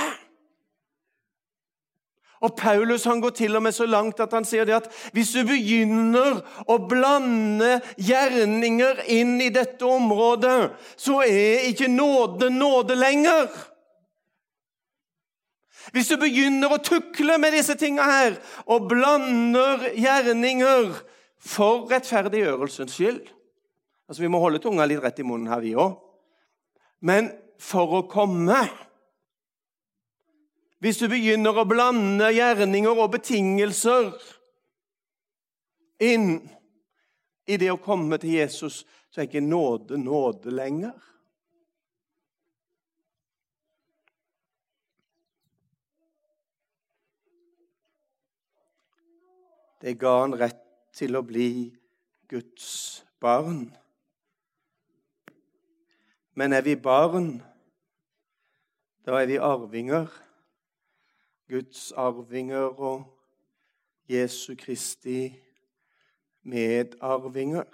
Og 2.39 2.55
Paulus 2.55 3.03
han 3.03 3.19
går 3.21 3.29
til 3.35 3.55
og 3.55 3.63
med 3.63 3.75
så 3.75 3.85
langt 3.85 4.19
at 4.23 4.33
han 4.33 4.45
sier 4.47 4.63
det 4.67 4.77
at 4.77 4.87
hvis 5.11 5.33
du 5.35 5.41
begynner 5.47 6.39
å 6.71 6.77
blande 6.87 7.79
gjerninger 7.99 9.03
inn 9.11 9.35
i 9.43 9.49
dette 9.51 9.83
området, 9.85 10.71
så 10.95 11.19
er 11.27 11.67
ikke 11.67 11.91
nåde 11.91 12.47
nåde 12.53 12.95
lenger. 12.95 13.49
Hvis 15.91 16.11
du 16.11 16.15
begynner 16.21 16.71
å 16.71 16.83
tukle 16.83 17.35
med 17.41 17.55
disse 17.57 17.75
tinga 17.79 18.05
her 18.07 18.37
og 18.69 18.87
blander 18.91 19.89
gjerninger 19.97 20.93
for 21.43 21.89
rettferdiggjørelsens 21.91 22.95
skyld 22.95 23.35
Altså, 24.09 24.23
Vi 24.23 24.29
må 24.33 24.39
holde 24.41 24.57
tunga 24.57 24.87
litt 24.89 25.03
rett 25.03 25.19
i 25.21 25.23
munnen 25.23 25.51
her, 25.51 25.59
vi 25.61 25.75
òg. 25.77 25.91
Men 26.99 27.31
for 27.59 27.99
å 27.99 28.05
komme 28.11 28.59
Hvis 30.79 31.01
du 31.01 31.09
begynner 31.11 31.57
å 31.59 31.67
blande 31.67 32.29
gjerninger 32.31 33.01
og 33.03 33.11
betingelser 33.17 34.13
inn 35.99 36.37
i 37.43 37.57
det 37.59 37.67
å 37.73 37.81
komme 37.83 38.15
til 38.21 38.37
Jesus, 38.37 38.85
så 39.11 39.19
er 39.19 39.27
ikke 39.27 39.43
nåde 39.43 39.99
nåde 39.99 40.53
lenger. 40.55 40.95
Det 49.79 49.97
ga 49.99 50.15
han 50.21 50.35
rett 50.39 50.63
til 50.95 51.15
å 51.15 51.23
bli 51.23 51.51
Guds 52.31 52.71
barn. 53.19 53.69
Men 56.39 56.53
er 56.53 56.61
vi 56.61 56.75
barn, 56.79 57.41
da 59.03 59.17
er 59.19 59.25
vi 59.27 59.35
arvinger. 59.43 60.07
Guds 61.51 61.91
arvinger 61.91 62.79
og 62.79 63.03
Jesu 64.07 64.55
Kristi 64.55 65.33
medarvinger. 66.47 67.67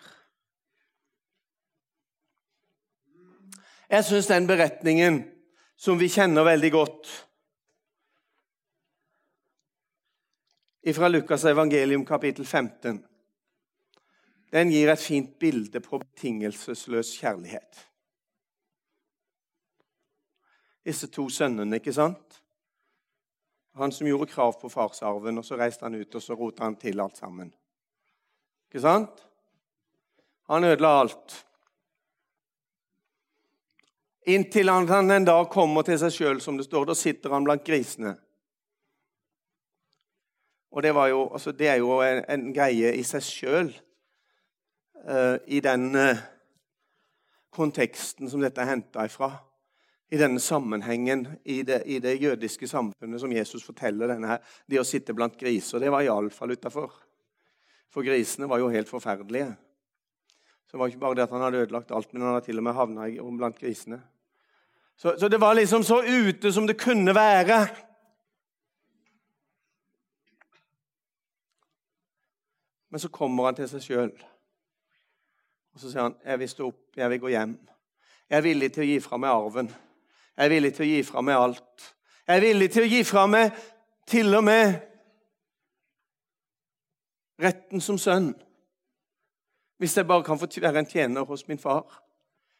Jeg 3.89 4.10
syns 4.10 4.34
den 4.34 4.49
beretningen, 4.49 5.23
som 5.78 6.01
vi 6.01 6.10
kjenner 6.10 6.49
veldig 6.49 6.71
godt 6.73 7.15
fra 10.97 11.13
Lukas 11.13 11.45
evangelium 11.45 12.06
kapittel 12.06 12.45
15. 12.45 13.04
Den 14.54 14.71
gir 14.73 14.89
et 14.89 15.10
fint 15.12 15.36
bilde 15.39 15.80
på 15.80 16.01
betingelsesløs 16.01 17.19
kjærlighet. 17.19 17.91
Disse 20.86 21.10
to 21.12 21.28
sønnene, 21.30 21.80
ikke 21.80 21.93
sant? 21.93 22.41
Han 23.76 23.91
som 23.91 24.08
gjorde 24.08 24.32
krav 24.32 24.54
på 24.62 24.69
farsarven, 24.69 25.38
og 25.38 25.45
så 25.45 25.58
reiste 25.60 25.84
han 25.84 25.98
ut 25.98 26.15
og 26.15 26.24
så 26.24 26.36
rota 26.38 26.63
han 26.63 26.78
til 26.80 27.02
alt 27.04 27.17
sammen. 27.17 27.50
Ikke 28.69 28.84
sant? 28.86 29.26
Han 30.48 30.63
ødela 30.63 31.00
alt. 31.02 31.41
Inntil 34.26 34.69
han 34.69 35.12
en 35.12 35.26
dag 35.26 35.50
kommer 35.50 35.86
til 35.86 36.00
seg 36.02 36.13
sjøl, 36.13 36.39
som 36.41 36.58
det 36.58 36.65
står. 36.65 36.86
Da 36.89 36.95
sitter 36.98 37.34
han 37.34 37.45
blant 37.45 37.65
grisene. 37.65 38.15
Og 40.71 40.84
det, 40.84 40.89
jo, 40.89 41.30
altså 41.32 41.52
det 41.52 41.67
er 41.67 41.76
jo 41.80 42.02
en, 42.04 42.24
en, 42.30 42.48
greie 42.54 42.95
i 43.00 43.04
seg 43.08 43.24
sjøl, 43.24 43.69
uh, 45.08 45.13
eh, 45.15 45.38
i 45.48 45.62
den 45.63 45.86
uh, 45.95 46.19
konteksten 47.56 48.28
som 48.28 48.43
dette 48.43 48.60
er 48.60 48.74
henta 48.74 49.06
ifra. 49.08 49.30
I 50.13 50.18
denne 50.22 50.39
sammenhengen 50.39 51.28
i 51.44 51.63
det, 51.65 51.82
i 51.86 52.00
det, 52.00 52.22
jødiske 52.22 52.68
samfunnet 52.68 53.22
som 53.22 53.32
Jesus 53.34 53.63
forteller 53.65 54.12
denne 54.12 54.36
her. 54.36 54.44
Det 54.70 54.80
å 54.80 54.86
sitte 54.86 55.15
blant 55.18 55.38
griser, 55.39 55.82
det 55.82 55.89
var 55.91 56.06
iallfall 56.06 56.54
utafor. 56.54 56.91
For 57.89 58.06
grisene 58.06 58.50
var 58.50 58.62
jo 58.62 58.70
helt 58.70 58.89
forferdelige. 58.89 59.56
Så 60.65 60.76
det 60.76 60.82
var 60.82 60.91
ikke 60.91 61.02
bare 61.02 61.18
det 61.18 61.26
at 61.26 61.34
han 61.34 61.41
hadde 61.41 61.63
ødelagt 61.63 61.91
alt, 61.91 62.13
men 62.13 62.22
han 62.22 62.36
hadde 62.36 62.46
til 62.46 62.62
og 62.62 62.68
med 62.68 62.78
havna 62.78 63.10
blant 63.38 63.58
grisene. 63.60 64.02
Så, 64.96 65.15
så 65.20 65.28
det 65.28 65.41
var 65.41 65.58
liksom 65.58 65.84
så 65.84 66.02
ute 66.04 66.54
som 66.54 66.68
det 66.68 66.78
kunne 66.80 67.15
være. 67.15 67.60
Men 72.89 73.00
så 73.00 73.10
kommer 73.10 73.50
han 73.50 73.58
til 73.58 73.68
seg 73.68 73.82
sjøl. 73.84 74.12
Og 75.76 75.82
så 75.82 75.89
sier 75.91 76.06
han, 76.06 76.15
'Jeg 76.24 76.39
vil 76.39 76.50
stå 76.50 76.68
opp, 76.68 76.84
jeg 76.96 77.10
vil 77.10 77.20
gå 77.20 77.28
hjem.' 77.28 77.58
'Jeg 78.30 78.38
er 78.38 78.41
villig 78.41 78.72
til 78.74 78.84
å 78.84 78.88
gi 78.88 79.00
fra 79.00 79.18
meg 79.18 79.30
arven.' 79.30 79.85
'Jeg 80.38 80.45
er 80.45 80.50
villig 80.50 80.74
til 80.74 80.84
å 80.84 80.89
gi 80.89 81.04
fra 81.04 81.21
meg 81.21 81.36
alt.' 81.36 81.93
'Jeg 82.28 82.36
er 82.36 82.41
villig 82.41 82.71
til 82.71 82.84
å 82.84 82.89
gi 82.91 83.04
fra 83.04 83.26
meg 83.26 83.52
til 84.08 84.36
og 84.36 84.43
med 84.43 84.74
retten 87.39 87.82
som 87.82 87.98
sønn.' 87.98 88.34
Hvis 89.78 89.98
jeg 89.98 90.08
bare 90.08 90.24
kan 90.24 90.39
få 90.39 90.48
være 90.62 90.80
en 90.80 90.86
tjener 90.86 91.26
hos 91.26 91.48
min 91.48 91.60
far. 91.60 92.02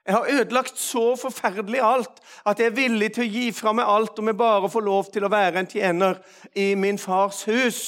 Jeg 0.06 0.14
har 0.14 0.28
ødelagt 0.30 0.78
så 0.78 1.16
forferdelig 1.16 1.80
alt 1.82 2.20
at 2.46 2.60
jeg 2.60 2.66
er 2.66 2.76
villig 2.76 3.14
til 3.14 3.24
å 3.24 3.32
gi 3.32 3.52
fra 3.52 3.72
meg 3.74 3.88
alt 3.90 4.20
om 4.20 4.28
jeg 4.28 4.38
bare 4.38 4.70
får 4.70 4.84
lov 4.86 5.08
til 5.14 5.26
å 5.26 5.32
være 5.32 5.60
en 5.60 5.70
tjener 5.70 6.20
i 6.56 6.76
min 6.76 7.00
fars 7.02 7.44
hus. 7.50 7.82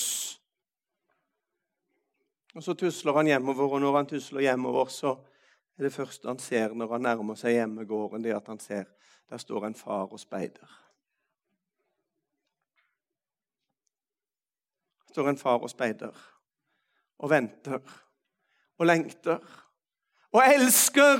Og 2.56 2.63
Så 2.63 2.73
tusler 2.73 3.13
han 3.13 3.28
hjemover, 3.28 3.73
og 3.73 3.82
når 3.82 3.95
han 3.95 4.08
tusler 4.10 4.41
hjemover, 4.41 4.86
så 4.89 5.13
er 5.78 5.84
det 5.84 5.93
første 5.93 6.28
han 6.28 6.39
ser 6.39 6.73
når 6.73 6.95
han 6.95 7.06
nærmer 7.06 7.38
seg 7.38 7.54
hjemmegården, 7.54 8.23
det 8.23 8.34
at 8.34 8.47
han 8.47 8.60
ser 8.60 8.88
der 9.29 9.37
står 9.37 9.65
en 9.65 9.75
far 9.75 10.05
og 10.05 10.19
speider. 10.19 10.67
Der 15.07 15.13
står 15.13 15.29
en 15.29 15.37
far 15.37 15.57
og 15.57 15.69
speider 15.69 16.11
og 17.19 17.29
venter 17.29 17.79
og 18.77 18.85
lengter 18.85 19.37
og 20.31 20.43
elsker 20.55 21.19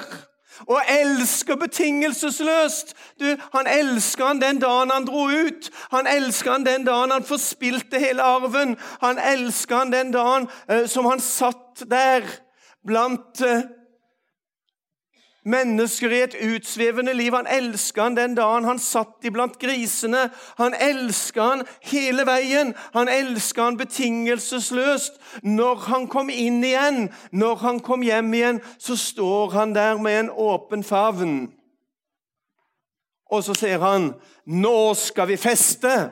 og 0.59 0.81
elsker 0.89 1.55
betingelsesløst. 1.55 2.95
Du, 3.19 3.25
Han 3.53 3.67
elsker 3.67 4.25
han 4.25 4.41
den 4.41 4.59
dagen 4.59 4.91
han 4.91 5.05
dro 5.05 5.27
ut. 5.27 5.69
Han 5.91 6.07
elsker 6.07 6.51
han 6.51 6.65
den 6.65 6.85
dagen 6.85 7.11
han 7.11 7.23
forspilte 7.23 7.99
hele 7.99 8.21
arven. 8.21 8.77
Han 9.01 9.19
elsker 9.19 9.75
han 9.75 9.91
den 9.91 10.13
dagen 10.13 10.49
eh, 10.69 10.87
som 10.87 11.05
han 11.05 11.19
satt 11.19 11.83
der 11.89 12.21
blant 12.87 13.41
eh, 13.41 13.63
mennesker 15.47 16.12
i 16.12 16.21
et 16.25 16.36
utsvevende 16.43 17.13
liv. 17.13 17.33
Han 17.36 17.47
elska 17.47 18.03
han 18.03 18.17
den 18.17 18.36
dagen 18.38 18.67
han 18.67 18.79
satt 18.79 19.25
iblant 19.25 19.57
grisene. 19.60 20.27
Han 20.57 20.73
elska 20.73 21.41
han 21.41 21.65
hele 21.81 22.25
veien. 22.27 22.73
Han 22.93 23.10
elska 23.10 23.63
han 23.69 23.79
betingelsesløst. 23.79 25.19
Når 25.43 25.75
han 25.88 26.07
kom 26.07 26.29
inn 26.29 26.63
igjen, 26.63 27.07
når 27.31 27.55
han 27.63 27.79
kom 27.79 28.05
hjem 28.05 28.33
igjen, 28.33 28.62
så 28.79 28.97
står 28.97 29.55
han 29.57 29.75
der 29.75 29.97
med 29.97 30.19
en 30.19 30.29
åpen 30.29 30.83
favn. 30.83 31.38
Og 33.31 33.43
så 33.43 33.53
sier 33.53 33.79
han, 33.79 34.13
'Nå 34.45 34.93
skal 34.93 35.27
vi 35.27 35.38
feste, 35.38 36.12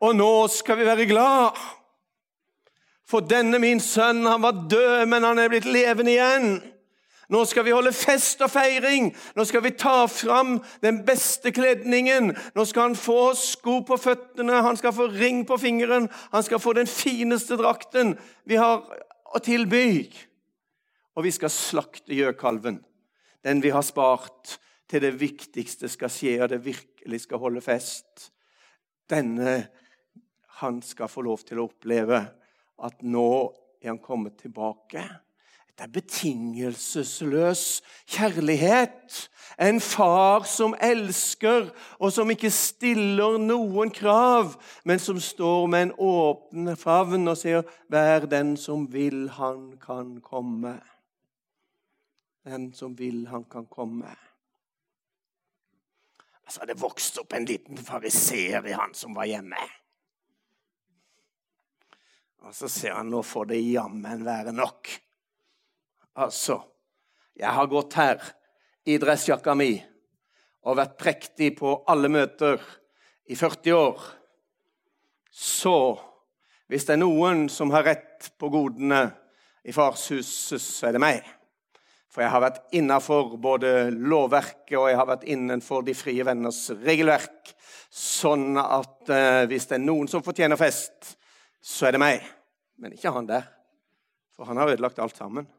og 0.00 0.16
nå 0.16 0.48
skal 0.48 0.78
vi 0.78 0.84
være 0.84 1.06
glad.' 1.06 1.56
For 3.08 3.20
denne 3.20 3.58
min 3.58 3.80
sønn, 3.80 4.26
han 4.26 4.42
var 4.42 4.66
død, 4.70 5.06
men 5.06 5.22
han 5.22 5.38
er 5.38 5.48
blitt 5.48 5.64
levende 5.68 6.10
igjen. 6.10 6.73
Nå 7.34 7.40
skal 7.50 7.64
vi 7.66 7.72
holde 7.74 7.90
fest 7.96 8.42
og 8.44 8.52
feiring. 8.52 9.08
Nå 9.34 9.44
skal 9.48 9.64
vi 9.64 9.72
ta 9.74 10.04
fram 10.06 10.60
den 10.84 11.00
beste 11.06 11.50
kledningen. 11.54 12.30
Nå 12.54 12.66
skal 12.68 12.90
han 12.90 12.98
få 12.98 13.32
sko 13.38 13.80
på 13.88 13.98
føttene, 13.98 14.60
han 14.62 14.78
skal 14.78 14.94
få 14.94 15.08
ring 15.10 15.42
på 15.48 15.58
fingeren, 15.58 16.06
han 16.30 16.46
skal 16.46 16.62
få 16.62 16.76
den 16.78 16.90
fineste 16.90 17.58
drakten 17.58 18.14
vi 18.46 18.60
har 18.60 18.84
å 19.34 19.42
tilby. 19.42 20.06
Og 21.18 21.26
vi 21.26 21.34
skal 21.34 21.50
slakte 21.50 22.14
gjøkalven, 22.14 22.78
den 23.42 23.62
vi 23.64 23.74
har 23.74 23.82
spart 23.86 24.56
til 24.90 25.02
det 25.02 25.14
viktigste 25.18 25.90
skal 25.90 26.12
skje, 26.12 26.36
og 26.44 26.52
det 26.52 26.62
virkelig 26.62 27.24
skal 27.24 27.42
holde 27.42 27.64
fest. 27.64 28.30
Denne 29.10 29.58
han 30.60 30.80
skal 30.86 31.10
få 31.10 31.24
lov 31.26 31.42
til 31.42 31.58
å 31.58 31.66
oppleve 31.66 32.20
at 32.84 33.02
nå 33.02 33.30
er 33.82 33.90
han 33.90 34.02
kommet 34.02 34.38
tilbake. 34.38 35.02
Det 35.74 35.82
er 35.82 35.90
betingelsesløs 35.90 37.82
kjærlighet. 38.06 39.30
En 39.60 39.80
far 39.80 40.46
som 40.46 40.74
elsker, 40.82 41.70
og 41.98 42.12
som 42.12 42.30
ikke 42.30 42.50
stiller 42.50 43.38
noen 43.42 43.90
krav, 43.94 44.54
men 44.84 45.02
som 45.02 45.18
står 45.20 45.66
med 45.66 45.82
en 45.82 45.94
åpen 45.98 46.76
favn 46.78 47.28
og 47.28 47.38
sier 47.38 47.62
'Vær 47.90 48.26
den 48.30 48.56
som 48.56 48.92
vil, 48.92 49.28
han 49.30 49.78
kan 49.86 50.20
komme'. 50.22 50.80
Den 52.44 52.72
som 52.74 52.98
vil, 52.98 53.26
han 53.28 53.44
kan 53.44 53.66
komme. 53.66 54.16
Så 56.48 56.60
hadde 56.60 56.80
vokst 56.80 57.18
opp 57.18 57.32
en 57.32 57.44
liten 57.44 57.78
fariseer 57.78 58.66
i 58.66 58.72
han 58.72 58.94
som 58.94 59.14
var 59.14 59.24
hjemme. 59.24 59.56
Og 62.44 62.54
så 62.54 62.68
ser 62.68 62.92
han 62.92 63.08
nå 63.10 63.22
får 63.22 63.44
det 63.44 63.62
jammen 63.72 64.24
være 64.24 64.52
nok. 64.52 65.03
Altså, 66.14 66.60
jeg 67.34 67.50
har 67.50 67.66
gått 67.66 67.96
her 67.98 68.22
i 68.86 68.98
dressjakka 69.02 69.56
mi 69.58 69.72
og 70.64 70.78
vært 70.78 70.98
prektig 71.00 71.50
på 71.58 71.76
alle 71.90 72.08
møter 72.12 72.60
i 73.26 73.36
40 73.36 73.74
år. 73.76 74.04
Så 75.34 75.76
hvis 76.70 76.86
det 76.86 76.94
er 76.94 77.02
noen 77.02 77.48
som 77.52 77.72
har 77.74 77.86
rett 77.88 78.30
på 78.38 78.48
godene 78.52 79.08
i 79.66 79.74
farshuset, 79.74 80.62
så 80.62 80.88
er 80.88 80.96
det 80.96 81.02
meg. 81.02 81.26
For 82.14 82.22
jeg 82.22 82.30
har 82.30 82.44
vært 82.44 82.76
innafor 82.78 83.34
både 83.42 83.90
lovverket 83.90 84.76
og 84.78 84.86
jeg 84.86 85.00
har 85.00 85.08
vært 85.08 85.26
innenfor 85.34 85.82
De 85.82 85.96
frie 85.98 86.22
venners 86.24 86.68
regelverk. 86.84 87.50
Sånn 87.90 88.54
at 88.58 89.10
eh, 89.10 89.42
hvis 89.50 89.66
det 89.70 89.80
er 89.80 89.84
noen 89.84 90.06
som 90.10 90.22
fortjener 90.22 90.58
fest, 90.58 91.16
så 91.58 91.88
er 91.88 91.96
det 91.96 92.02
meg. 92.02 92.22
Men 92.78 92.94
ikke 92.94 93.12
han 93.14 93.26
der. 93.26 93.50
For 94.34 94.46
han 94.46 94.62
har 94.62 94.70
ødelagt 94.72 95.02
alt 95.02 95.18
sammen. 95.18 95.50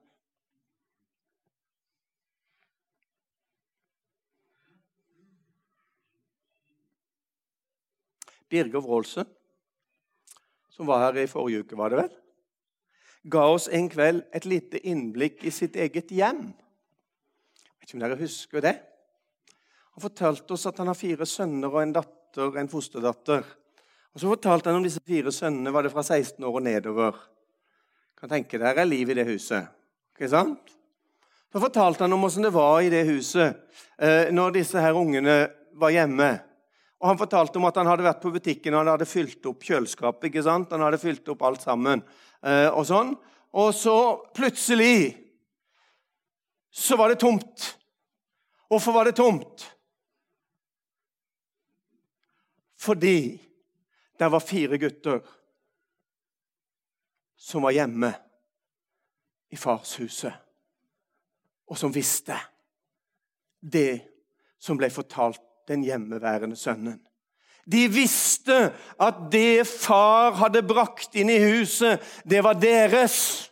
Birger 8.56 8.84
Wroldsen, 8.84 9.28
som 10.72 10.88
var 10.88 11.10
her 11.10 11.26
i 11.26 11.32
forrige 11.32 11.66
uke, 11.66 11.78
var 11.80 11.92
det 11.92 12.06
vel? 12.06 12.14
ga 13.26 13.46
oss 13.50 13.68
en 13.74 13.88
kveld 13.90 14.24
et 14.36 14.46
lite 14.46 14.82
innblikk 14.86 15.44
i 15.46 15.54
sitt 15.54 15.76
eget 15.76 16.12
hjem. 16.14 16.44
Jeg 17.66 17.80
vet 17.80 17.88
ikke 17.90 17.98
om 17.98 18.04
dere 18.06 18.20
husker 18.20 18.66
det? 18.66 18.76
Han 19.96 20.04
fortalte 20.04 20.54
oss 20.54 20.68
at 20.70 20.82
han 20.82 20.92
har 20.92 21.00
fire 21.00 21.26
sønner 21.30 21.72
og 21.72 21.82
en 21.82 21.96
datter, 21.96 22.58
en 22.60 22.70
fosterdatter. 22.70 23.46
Og 24.14 24.22
Så 24.22 24.30
fortalte 24.30 24.70
han 24.70 24.80
om 24.80 24.86
disse 24.86 25.02
fire 25.04 25.32
sønnene 25.34 25.74
var 25.74 25.84
det 25.84 25.92
fra 25.92 26.04
16 26.04 26.44
år 26.44 26.60
og 26.60 26.64
nedover. 26.64 27.18
Kan 28.16 28.32
tenke 28.32 28.60
dere 28.60 28.84
er 28.84 28.88
liv 28.88 29.10
i 29.10 29.18
det 29.18 29.26
huset. 29.28 29.68
Ikke 30.16 30.30
sant? 30.32 30.72
Så 31.52 31.60
fortalte 31.60 32.06
han 32.06 32.14
om 32.14 32.24
åssen 32.28 32.46
det 32.46 32.54
var 32.54 32.82
i 32.84 32.92
det 32.92 33.06
huset 33.08 33.56
eh, 33.98 34.32
når 34.32 34.60
disse 34.60 34.80
her 34.80 34.96
ungene 34.96 35.48
var 35.76 35.92
hjemme. 35.96 36.30
Og 37.02 37.08
Han 37.10 37.20
fortalte 37.20 37.60
om 37.60 37.68
at 37.68 37.76
han 37.76 37.90
hadde 37.90 38.06
vært 38.06 38.22
på 38.24 38.32
butikken 38.32 38.74
og 38.74 38.84
han 38.84 38.94
hadde 38.94 39.08
fylt 39.10 39.46
opp 39.46 39.64
kjøleskapet. 39.68 40.30
ikke 40.30 40.44
sant? 40.46 40.72
Han 40.72 40.86
hadde 40.86 41.02
fylt 41.02 41.28
opp 41.30 41.44
alt 41.44 41.62
sammen. 41.62 42.04
Eh, 42.42 42.70
og 42.72 42.86
sånn. 42.88 43.16
Og 43.56 43.72
så 43.76 43.96
plutselig 44.36 45.16
så 46.76 46.98
var 47.00 47.12
det 47.12 47.20
tomt. 47.20 47.76
Hvorfor 48.68 48.96
var 48.96 49.06
det 49.06 49.16
tomt? 49.16 49.64
Fordi 52.76 53.40
det 54.20 54.32
var 54.32 54.40
fire 54.40 54.78
gutter 54.78 55.22
som 57.38 57.64
var 57.64 57.76
hjemme 57.76 58.12
i 59.54 59.58
farshuset, 59.58 60.34
og 61.70 61.78
som 61.78 61.94
visste 61.94 62.38
det 63.62 64.02
som 64.60 64.78
ble 64.78 64.90
fortalt 64.94 65.42
den 65.68 65.84
hjemmeværende 65.84 66.56
sønnen. 66.56 67.00
De 67.72 67.88
visste 67.90 68.72
at 69.02 69.16
det 69.32 69.68
far 69.68 70.36
hadde 70.38 70.62
brakt 70.68 71.16
inn 71.18 71.32
i 71.34 71.40
huset, 71.42 72.02
det 72.30 72.44
var 72.46 72.54
deres. 72.54 73.52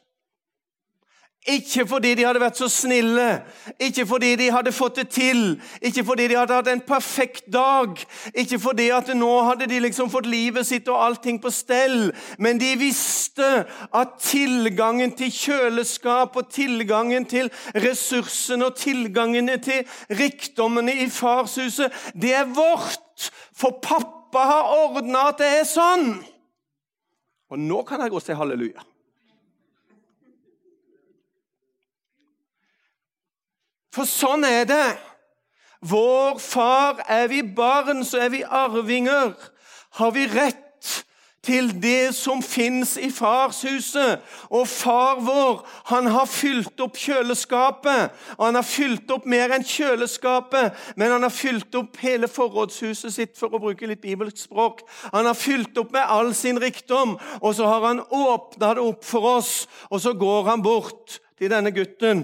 Ikke 1.44 1.84
fordi 1.88 2.14
de 2.16 2.24
hadde 2.24 2.40
vært 2.40 2.56
så 2.56 2.70
snille, 2.72 3.42
ikke 3.76 4.06
fordi 4.08 4.30
de 4.40 4.46
hadde 4.54 4.72
fått 4.72 5.02
det 5.02 5.10
til, 5.12 5.42
ikke 5.84 6.06
fordi 6.08 6.30
de 6.32 6.38
hadde 6.40 6.56
hatt 6.56 6.70
en 6.72 6.84
perfekt 6.88 7.50
dag, 7.52 8.00
ikke 8.32 8.60
fordi 8.64 8.86
at 8.96 9.12
nå 9.12 9.32
hadde 9.50 9.68
de 9.68 9.82
liksom 9.84 10.08
fått 10.14 10.30
livet 10.32 10.64
sitt 10.70 10.88
og 10.88 11.02
allting 11.04 11.42
på 11.44 11.52
stell, 11.52 12.14
men 12.40 12.62
de 12.62 12.70
visste 12.80 13.50
at 13.92 14.16
tilgangen 14.24 15.12
til 15.20 15.34
kjøleskap 15.36 16.40
og 16.40 16.48
tilgangen 16.48 17.28
til 17.28 17.52
ressursene 17.76 18.72
og 18.72 18.80
tilgangene 18.80 19.60
til 19.68 19.84
rikdommene 20.16 20.96
i 21.04 21.10
farshuset, 21.12 21.92
det 22.16 22.32
er 22.40 22.56
vårt, 22.56 23.28
for 23.52 23.84
pappa 23.84 24.48
har 24.48 24.74
ordna 24.80 25.28
at 25.34 25.44
det 25.44 25.52
er 25.60 25.68
sånn. 25.68 26.10
Og 27.52 27.60
nå 27.60 27.84
kan 27.84 28.00
jeg 28.00 28.16
gå 28.16 28.24
og 28.24 28.24
si 28.24 28.40
halleluja. 28.40 28.93
For 33.94 34.10
sånn 34.10 34.46
er 34.48 34.66
det. 34.66 34.90
Vår 35.84 36.40
far 36.42 37.04
er 37.12 37.28
vi 37.30 37.44
barn, 37.44 38.02
så 38.08 38.24
er 38.26 38.32
vi 38.34 38.44
arvinger. 38.44 39.34
Har 40.00 40.14
vi 40.16 40.26
rett 40.32 40.62
til 41.44 41.68
det 41.84 42.14
som 42.16 42.40
fins 42.44 42.96
i 42.98 43.10
farshuset. 43.12 44.22
Og 44.50 44.68
far 44.68 45.20
vår, 45.22 45.60
han 45.92 46.08
har 46.14 46.30
fylt 46.32 46.80
opp 46.84 46.96
kjøleskapet. 46.98 48.14
Og 48.38 48.46
han 48.48 48.56
har 48.56 48.68
fylt 48.68 49.12
opp 49.12 49.28
mer 49.30 49.52
enn 49.52 49.66
kjøleskapet, 49.68 50.78
men 50.96 51.12
han 51.12 51.28
har 51.28 51.34
fylt 51.34 51.76
opp 51.76 52.00
hele 52.04 52.30
forrådshuset 52.32 53.14
sitt, 53.14 53.34
for 53.40 53.52
å 53.52 53.62
bruke 53.62 53.90
litt 53.90 54.02
bibelsk 54.04 54.46
språk. 54.46 54.86
Han 55.12 55.28
har 55.28 55.38
fylt 55.38 55.78
opp 55.78 55.92
med 55.96 56.08
all 56.08 56.32
sin 56.38 56.62
rikdom, 56.64 57.18
og 57.42 57.52
så 57.58 57.68
har 57.68 57.90
han 57.90 58.06
åpna 58.08 58.74
det 58.78 58.88
opp 58.88 59.04
for 59.06 59.36
oss. 59.36 59.54
Og 59.92 60.00
så 60.02 60.16
går 60.16 60.48
han 60.54 60.64
bort 60.64 61.20
til 61.38 61.52
denne 61.52 61.76
gutten 61.76 62.24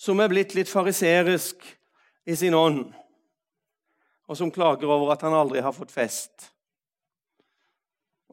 som 0.00 0.20
er 0.20 0.30
blitt 0.32 0.54
litt 0.56 0.70
fariserisk 0.70 1.66
i 2.24 2.36
sin 2.36 2.54
ånd, 2.56 2.86
og 4.30 4.38
som 4.38 4.52
klager 4.52 4.88
over 4.88 5.12
at 5.12 5.26
han 5.26 5.36
aldri 5.36 5.60
har 5.60 5.74
fått 5.76 5.92
fest. 5.92 6.46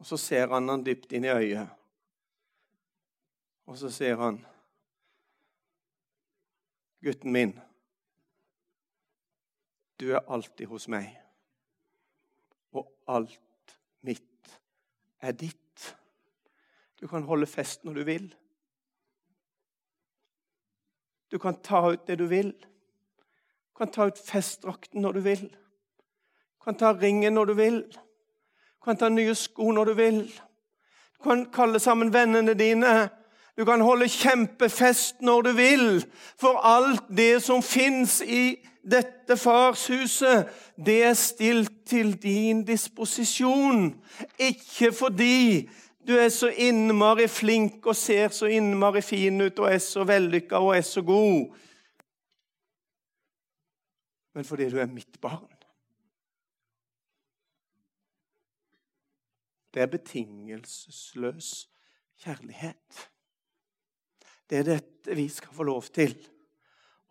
Og 0.00 0.06
så 0.08 0.16
ser 0.16 0.48
han 0.48 0.70
han 0.70 0.84
dypt 0.86 1.12
inn 1.12 1.26
i 1.26 1.34
øyet, 1.34 1.74
og 3.68 3.76
så 3.76 3.92
sier 3.92 4.16
han, 4.16 4.40
'Gutten 7.04 7.32
min, 7.32 7.52
du 10.00 10.08
er 10.14 10.24
alltid 10.26 10.66
hos 10.66 10.88
meg, 10.88 11.12
og 12.72 12.88
alt 13.06 13.76
mitt 14.00 14.56
er 15.20 15.32
ditt.' 15.32 15.94
Du 16.98 17.06
kan 17.06 17.22
holde 17.22 17.46
fest 17.46 17.84
når 17.84 17.94
du 17.94 18.04
vil. 18.04 18.24
Du 21.30 21.38
kan 21.38 21.54
ta 21.62 21.90
ut 21.92 22.06
det 22.06 22.18
du 22.18 22.26
vil. 22.26 22.52
Du 22.52 23.76
kan 23.76 23.90
ta 23.90 24.06
ut 24.06 24.18
festdrakten 24.18 25.02
når 25.02 25.12
du 25.12 25.20
vil. 25.20 25.48
Du 25.48 26.64
kan 26.64 26.74
ta 26.74 26.92
ringen 26.92 27.34
når 27.34 27.44
du 27.44 27.54
vil. 27.54 27.82
Du 28.78 28.84
kan 28.84 28.96
ta 28.96 29.08
nye 29.08 29.34
sko 29.34 29.70
når 29.72 29.84
du 29.84 29.94
vil. 29.94 30.22
Du 31.18 31.22
kan 31.22 31.46
kalle 31.52 31.78
sammen 31.78 32.12
vennene 32.12 32.54
dine. 32.54 33.08
Du 33.58 33.64
kan 33.64 33.80
holde 33.80 34.08
kjempefest 34.08 35.20
når 35.20 35.42
du 35.42 35.52
vil. 35.52 36.04
For 36.40 36.60
alt 36.64 37.04
det 37.16 37.42
som 37.42 37.62
fins 37.62 38.20
i 38.22 38.56
dette 38.90 39.36
farshuset, 39.36 40.46
det 40.86 41.02
er 41.04 41.14
stilt 41.14 41.72
til 41.86 42.14
din 42.22 42.64
disposisjon. 42.64 43.94
Ikke 44.38 44.92
fordi 44.92 45.68
du 46.08 46.14
er 46.16 46.30
så 46.32 46.48
innmari 46.48 47.26
flink 47.28 47.86
og 47.86 47.96
ser 47.96 48.32
så 48.32 48.48
innmari 48.48 49.02
fin 49.04 49.40
ut 49.44 49.58
og 49.60 49.68
er 49.68 49.80
så 49.84 50.06
vellykka 50.08 50.60
og 50.64 50.72
er 50.78 50.86
så 50.86 51.02
god. 51.04 51.56
Men 54.32 54.46
fordi 54.48 54.70
du 54.72 54.78
er 54.80 54.88
mitt 54.88 55.20
barn. 55.20 55.50
Det 59.74 59.82
er 59.82 59.90
betingelsesløs 59.92 61.68
kjærlighet. 62.24 63.04
Det 64.48 64.58
er 64.58 64.64
dette 64.64 65.16
vi 65.16 65.28
skal 65.28 65.52
få 65.52 65.68
lov 65.68 65.92
til 65.92 66.16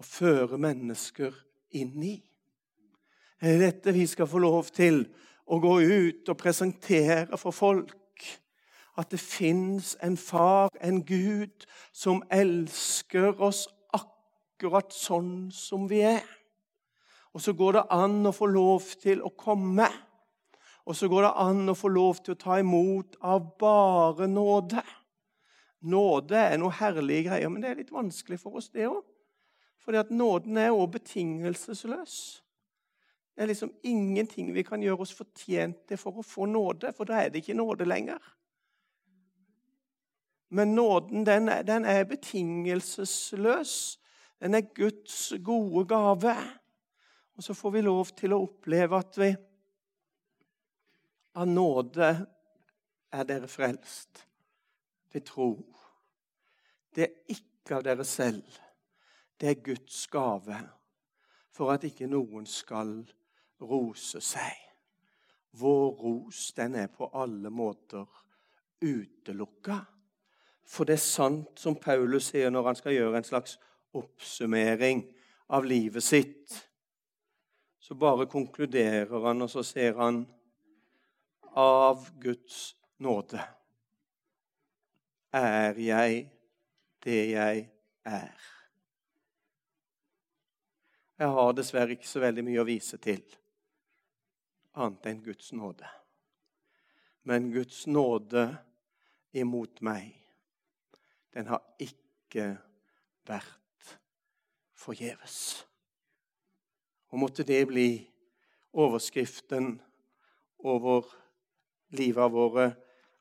å 0.02 0.08
føre 0.08 0.58
mennesker 0.58 1.38
inn 1.78 2.02
i. 2.02 2.16
Det 3.38 3.54
er 3.54 3.64
dette 3.68 3.94
vi 3.94 4.10
skal 4.10 4.26
få 4.26 4.42
lov 4.42 4.74
til 4.74 5.04
å 5.46 5.62
gå 5.62 5.78
ut 5.86 6.34
og 6.34 6.42
presentere 6.42 7.38
for 7.38 7.54
folk 7.54 7.94
at 8.98 9.12
det 9.14 9.20
fins 9.22 9.96
en 10.04 10.18
far, 10.18 10.72
en 10.82 11.04
Gud, 11.06 11.66
som 11.94 12.24
elsker 12.34 13.38
oss 13.42 13.68
akkurat 13.94 14.94
sånn 14.94 15.52
som 15.54 15.86
vi 15.90 16.02
er. 16.08 16.26
Og 17.38 17.44
så 17.44 17.54
går 17.54 17.78
det 17.78 17.84
an 17.94 18.26
å 18.26 18.34
få 18.34 18.48
lov 18.50 18.88
til 18.98 19.22
å 19.22 19.30
komme. 19.38 19.86
Og 20.88 20.96
så 20.98 21.10
går 21.12 21.28
det 21.28 21.34
an 21.44 21.70
å 21.70 21.76
få 21.78 21.92
lov 21.94 22.24
til 22.24 22.34
å 22.34 22.40
ta 22.42 22.58
imot 22.58 23.20
av 23.22 23.52
bare 23.60 24.26
nåde. 24.32 24.82
Nåde 25.86 26.40
er 26.40 26.58
noe 26.58 26.74
herlige 26.74 27.28
greier, 27.28 27.52
men 27.54 27.62
det 27.62 27.70
er 27.70 27.82
litt 27.84 27.94
vanskelig 27.94 28.40
for 28.42 28.58
oss, 28.58 28.72
det 28.74 28.88
òg. 28.90 29.04
Fordi 29.84 30.02
at 30.02 30.10
nåden 30.12 30.58
er 30.58 30.74
òg 30.74 30.90
betingelsesløs. 30.98 32.16
Det 33.38 33.46
er 33.46 33.52
liksom 33.52 33.76
ingenting 33.86 34.50
vi 34.56 34.66
kan 34.66 34.82
gjøre 34.82 35.06
oss 35.06 35.14
fortjent 35.14 35.84
til 35.86 36.00
for 36.02 36.18
å 36.18 36.26
få 36.26 36.48
nåde, 36.50 36.90
for 36.98 37.06
da 37.06 37.22
er 37.22 37.30
det 37.30 37.44
ikke 37.44 37.60
nåde 37.60 37.86
lenger. 37.86 38.18
Men 40.50 40.76
nåden 40.76 41.26
den 41.26 41.48
den 41.68 41.86
er 41.86 42.04
betingelsesløs. 42.04 44.00
Den 44.40 44.54
er 44.54 44.62
Guds 44.62 45.34
gode 45.44 45.86
gave. 45.86 46.36
Og 47.36 47.44
så 47.44 47.54
får 47.54 47.72
vi 47.72 47.82
lov 47.82 48.06
til 48.06 48.34
å 48.34 48.42
oppleve 48.46 48.98
at 48.98 49.18
vi 49.18 49.36
av 51.38 51.48
nåde 51.48 52.08
er 53.14 53.28
dere 53.30 53.48
frelst 53.48 54.24
ved 55.14 55.26
tro. 55.26 55.52
Det 56.96 57.04
er 57.04 57.36
ikke 57.36 57.78
av 57.78 57.84
dere 57.86 58.06
selv. 58.06 58.58
Det 59.38 59.50
er 59.50 59.62
Guds 59.62 60.08
gave 60.08 60.58
for 61.54 61.74
at 61.74 61.86
ikke 61.86 62.10
noen 62.10 62.46
skal 62.50 63.00
rose 63.62 64.22
seg. 64.22 64.64
vår 65.58 65.92
ros 65.98 66.52
den 66.54 66.76
er 66.76 66.88
på 66.88 67.08
alle 67.18 67.50
måter 67.50 68.06
utelukka. 68.82 69.80
For 70.68 70.88
det 70.88 70.98
er 70.98 71.04
sant 71.04 71.60
som 71.60 71.78
Paulus 71.80 72.32
sier 72.32 72.52
når 72.52 72.72
han 72.72 72.80
skal 72.80 72.96
gjøre 72.98 73.22
en 73.22 73.28
slags 73.28 73.58
oppsummering 73.96 75.06
av 75.56 75.66
livet 75.66 76.04
sitt. 76.04 76.58
Så 77.80 77.96
bare 77.96 78.28
konkluderer 78.28 79.28
han, 79.30 79.42
og 79.42 79.52
så 79.52 79.64
ser 79.64 79.96
han 79.96 80.26
av 81.56 82.10
Guds 82.20 82.76
nåde 83.00 83.40
er 85.38 85.80
jeg 85.80 86.30
det 87.04 87.24
jeg 87.32 87.70
er. 88.06 88.38
Jeg 91.18 91.34
har 91.34 91.54
dessverre 91.58 91.98
ikke 91.98 92.10
så 92.10 92.22
veldig 92.22 92.44
mye 92.46 92.62
å 92.62 92.68
vise 92.68 93.00
til 93.02 93.24
annet 94.78 95.10
enn 95.10 95.24
Guds 95.26 95.52
nåde. 95.58 95.88
Men 97.28 97.50
Guds 97.52 97.88
nåde 97.90 98.46
imot 99.34 99.82
meg, 99.82 100.14
den 101.38 101.46
har 101.52 101.62
ikke 101.78 102.48
vært 103.30 103.90
forgjeves. 104.74 105.66
Og 107.14 107.20
måtte 107.22 107.44
det 107.46 107.60
bli 107.70 107.90
overskriften 108.74 109.76
over 110.66 111.06
livet 111.94 112.34
våre, 112.34 112.72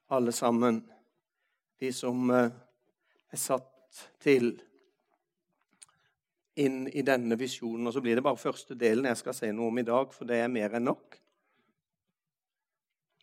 alle 0.08 0.32
sammen. 0.32 0.78
De 1.76 1.90
som 1.92 2.30
eh, 2.32 2.54
er 3.28 3.40
satt 3.40 4.00
til 4.22 4.54
inn 6.56 6.86
i 6.88 7.04
denne 7.04 7.36
visjonen. 7.36 7.84
Og 7.84 7.92
så 7.92 8.00
blir 8.00 8.16
det 8.16 8.24
bare 8.24 8.40
første 8.40 8.78
delen 8.80 9.10
jeg 9.10 9.20
skal 9.20 9.36
si 9.36 9.50
noe 9.52 9.68
om 9.68 9.82
i 9.82 9.84
dag, 9.84 10.14
for 10.16 10.28
det 10.28 10.38
er 10.40 10.48
mer 10.52 10.78
enn 10.78 10.88
nok. 10.88 11.18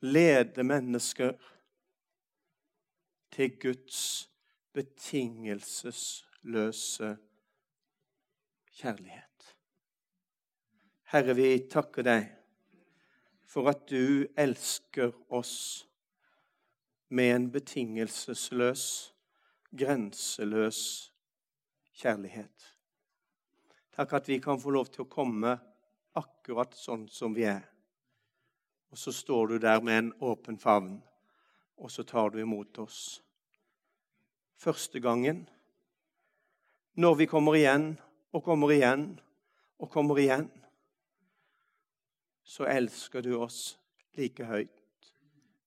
Lede 0.06 0.68
mennesker 0.68 1.34
til 3.34 3.58
Guds 3.58 4.04
betingelsesløse 4.74 7.18
kjærlighet. 8.74 9.56
Herre, 11.14 11.34
vi 11.38 11.60
takker 11.70 12.04
deg 12.08 12.30
for 13.46 13.70
at 13.70 13.86
du 13.90 14.26
elsker 14.40 15.12
oss 15.30 15.88
med 17.14 17.36
en 17.36 17.52
betingelsesløs, 17.54 19.14
grenseløs 19.78 20.80
kjærlighet. 21.94 22.72
Takk 23.94 24.16
at 24.18 24.30
vi 24.30 24.40
kan 24.42 24.58
få 24.58 24.74
lov 24.74 24.90
til 24.90 25.06
å 25.06 25.12
komme 25.12 25.54
akkurat 26.18 26.74
sånn 26.78 27.06
som 27.14 27.36
vi 27.38 27.46
er. 27.46 27.62
Og 28.90 28.98
så 28.98 29.14
står 29.14 29.54
du 29.54 29.60
der 29.62 29.86
med 29.86 30.00
en 30.00 30.12
åpen 30.22 30.58
favn, 30.58 30.98
og 31.78 31.94
så 31.94 32.06
tar 32.06 32.34
du 32.34 32.42
imot 32.42 32.78
oss. 32.82 33.22
Første 34.64 35.00
gangen, 35.04 35.50
når 36.96 37.16
vi 37.20 37.26
kommer 37.28 37.58
igjen 37.60 37.98
og 38.32 38.46
kommer 38.46 38.72
igjen 38.72 39.10
og 39.76 39.90
kommer 39.92 40.22
igjen, 40.24 40.46
så 42.48 42.70
elsker 42.72 43.26
du 43.26 43.34
oss 43.44 43.74
like 44.16 44.48
høyt 44.48 45.10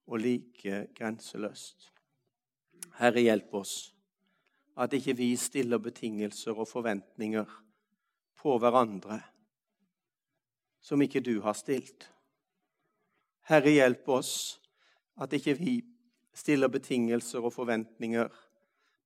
og 0.07 0.23
like 0.23 0.87
grenseløst. 0.97 1.91
Herre, 2.97 3.21
hjelp 3.21 3.53
oss 3.61 3.75
at 4.81 4.97
ikke 4.97 5.17
vi 5.21 5.29
stiller 5.37 5.83
betingelser 5.83 6.57
og 6.57 6.71
forventninger 6.71 7.53
på 8.41 8.57
hverandre 8.63 9.21
som 10.81 11.05
ikke 11.05 11.21
du 11.21 11.35
har 11.45 11.59
stilt. 11.59 12.09
Herre, 13.53 13.77
hjelp 13.77 14.09
oss 14.09 14.35
at 15.21 15.37
ikke 15.37 15.59
vi 15.61 15.79
stiller 16.33 16.73
betingelser 16.73 17.45
og 17.45 17.53
forventninger 17.53 18.33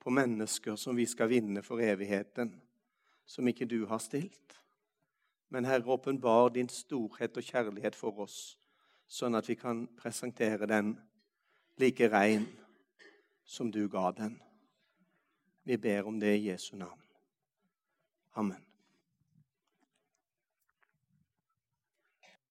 på 0.01 0.11
mennesker 0.11 0.77
som 0.77 0.97
vi 0.97 1.07
skal 1.07 1.29
vinne 1.29 1.63
for 1.63 1.81
evigheten, 1.85 2.55
som 3.27 3.49
ikke 3.49 3.69
du 3.69 3.85
har 3.87 3.99
stilt. 3.99 4.57
Men 5.51 5.65
Herre, 5.65 5.87
åpenbar 5.93 6.49
din 6.55 6.69
storhet 6.69 7.37
og 7.37 7.45
kjærlighet 7.45 7.99
for 7.99 8.25
oss, 8.25 8.57
sånn 9.11 9.35
at 9.35 9.49
vi 9.51 9.59
kan 9.59 9.85
presentere 9.99 10.69
den 10.71 10.95
like 11.81 12.09
rein 12.09 12.47
som 13.45 13.71
du 13.71 13.89
ga 13.89 14.11
den. 14.17 14.39
Vi 15.67 15.77
ber 15.77 16.07
om 16.07 16.21
det 16.21 16.37
i 16.39 16.49
Jesu 16.49 16.77
navn. 16.77 17.03
Amen. 18.39 18.70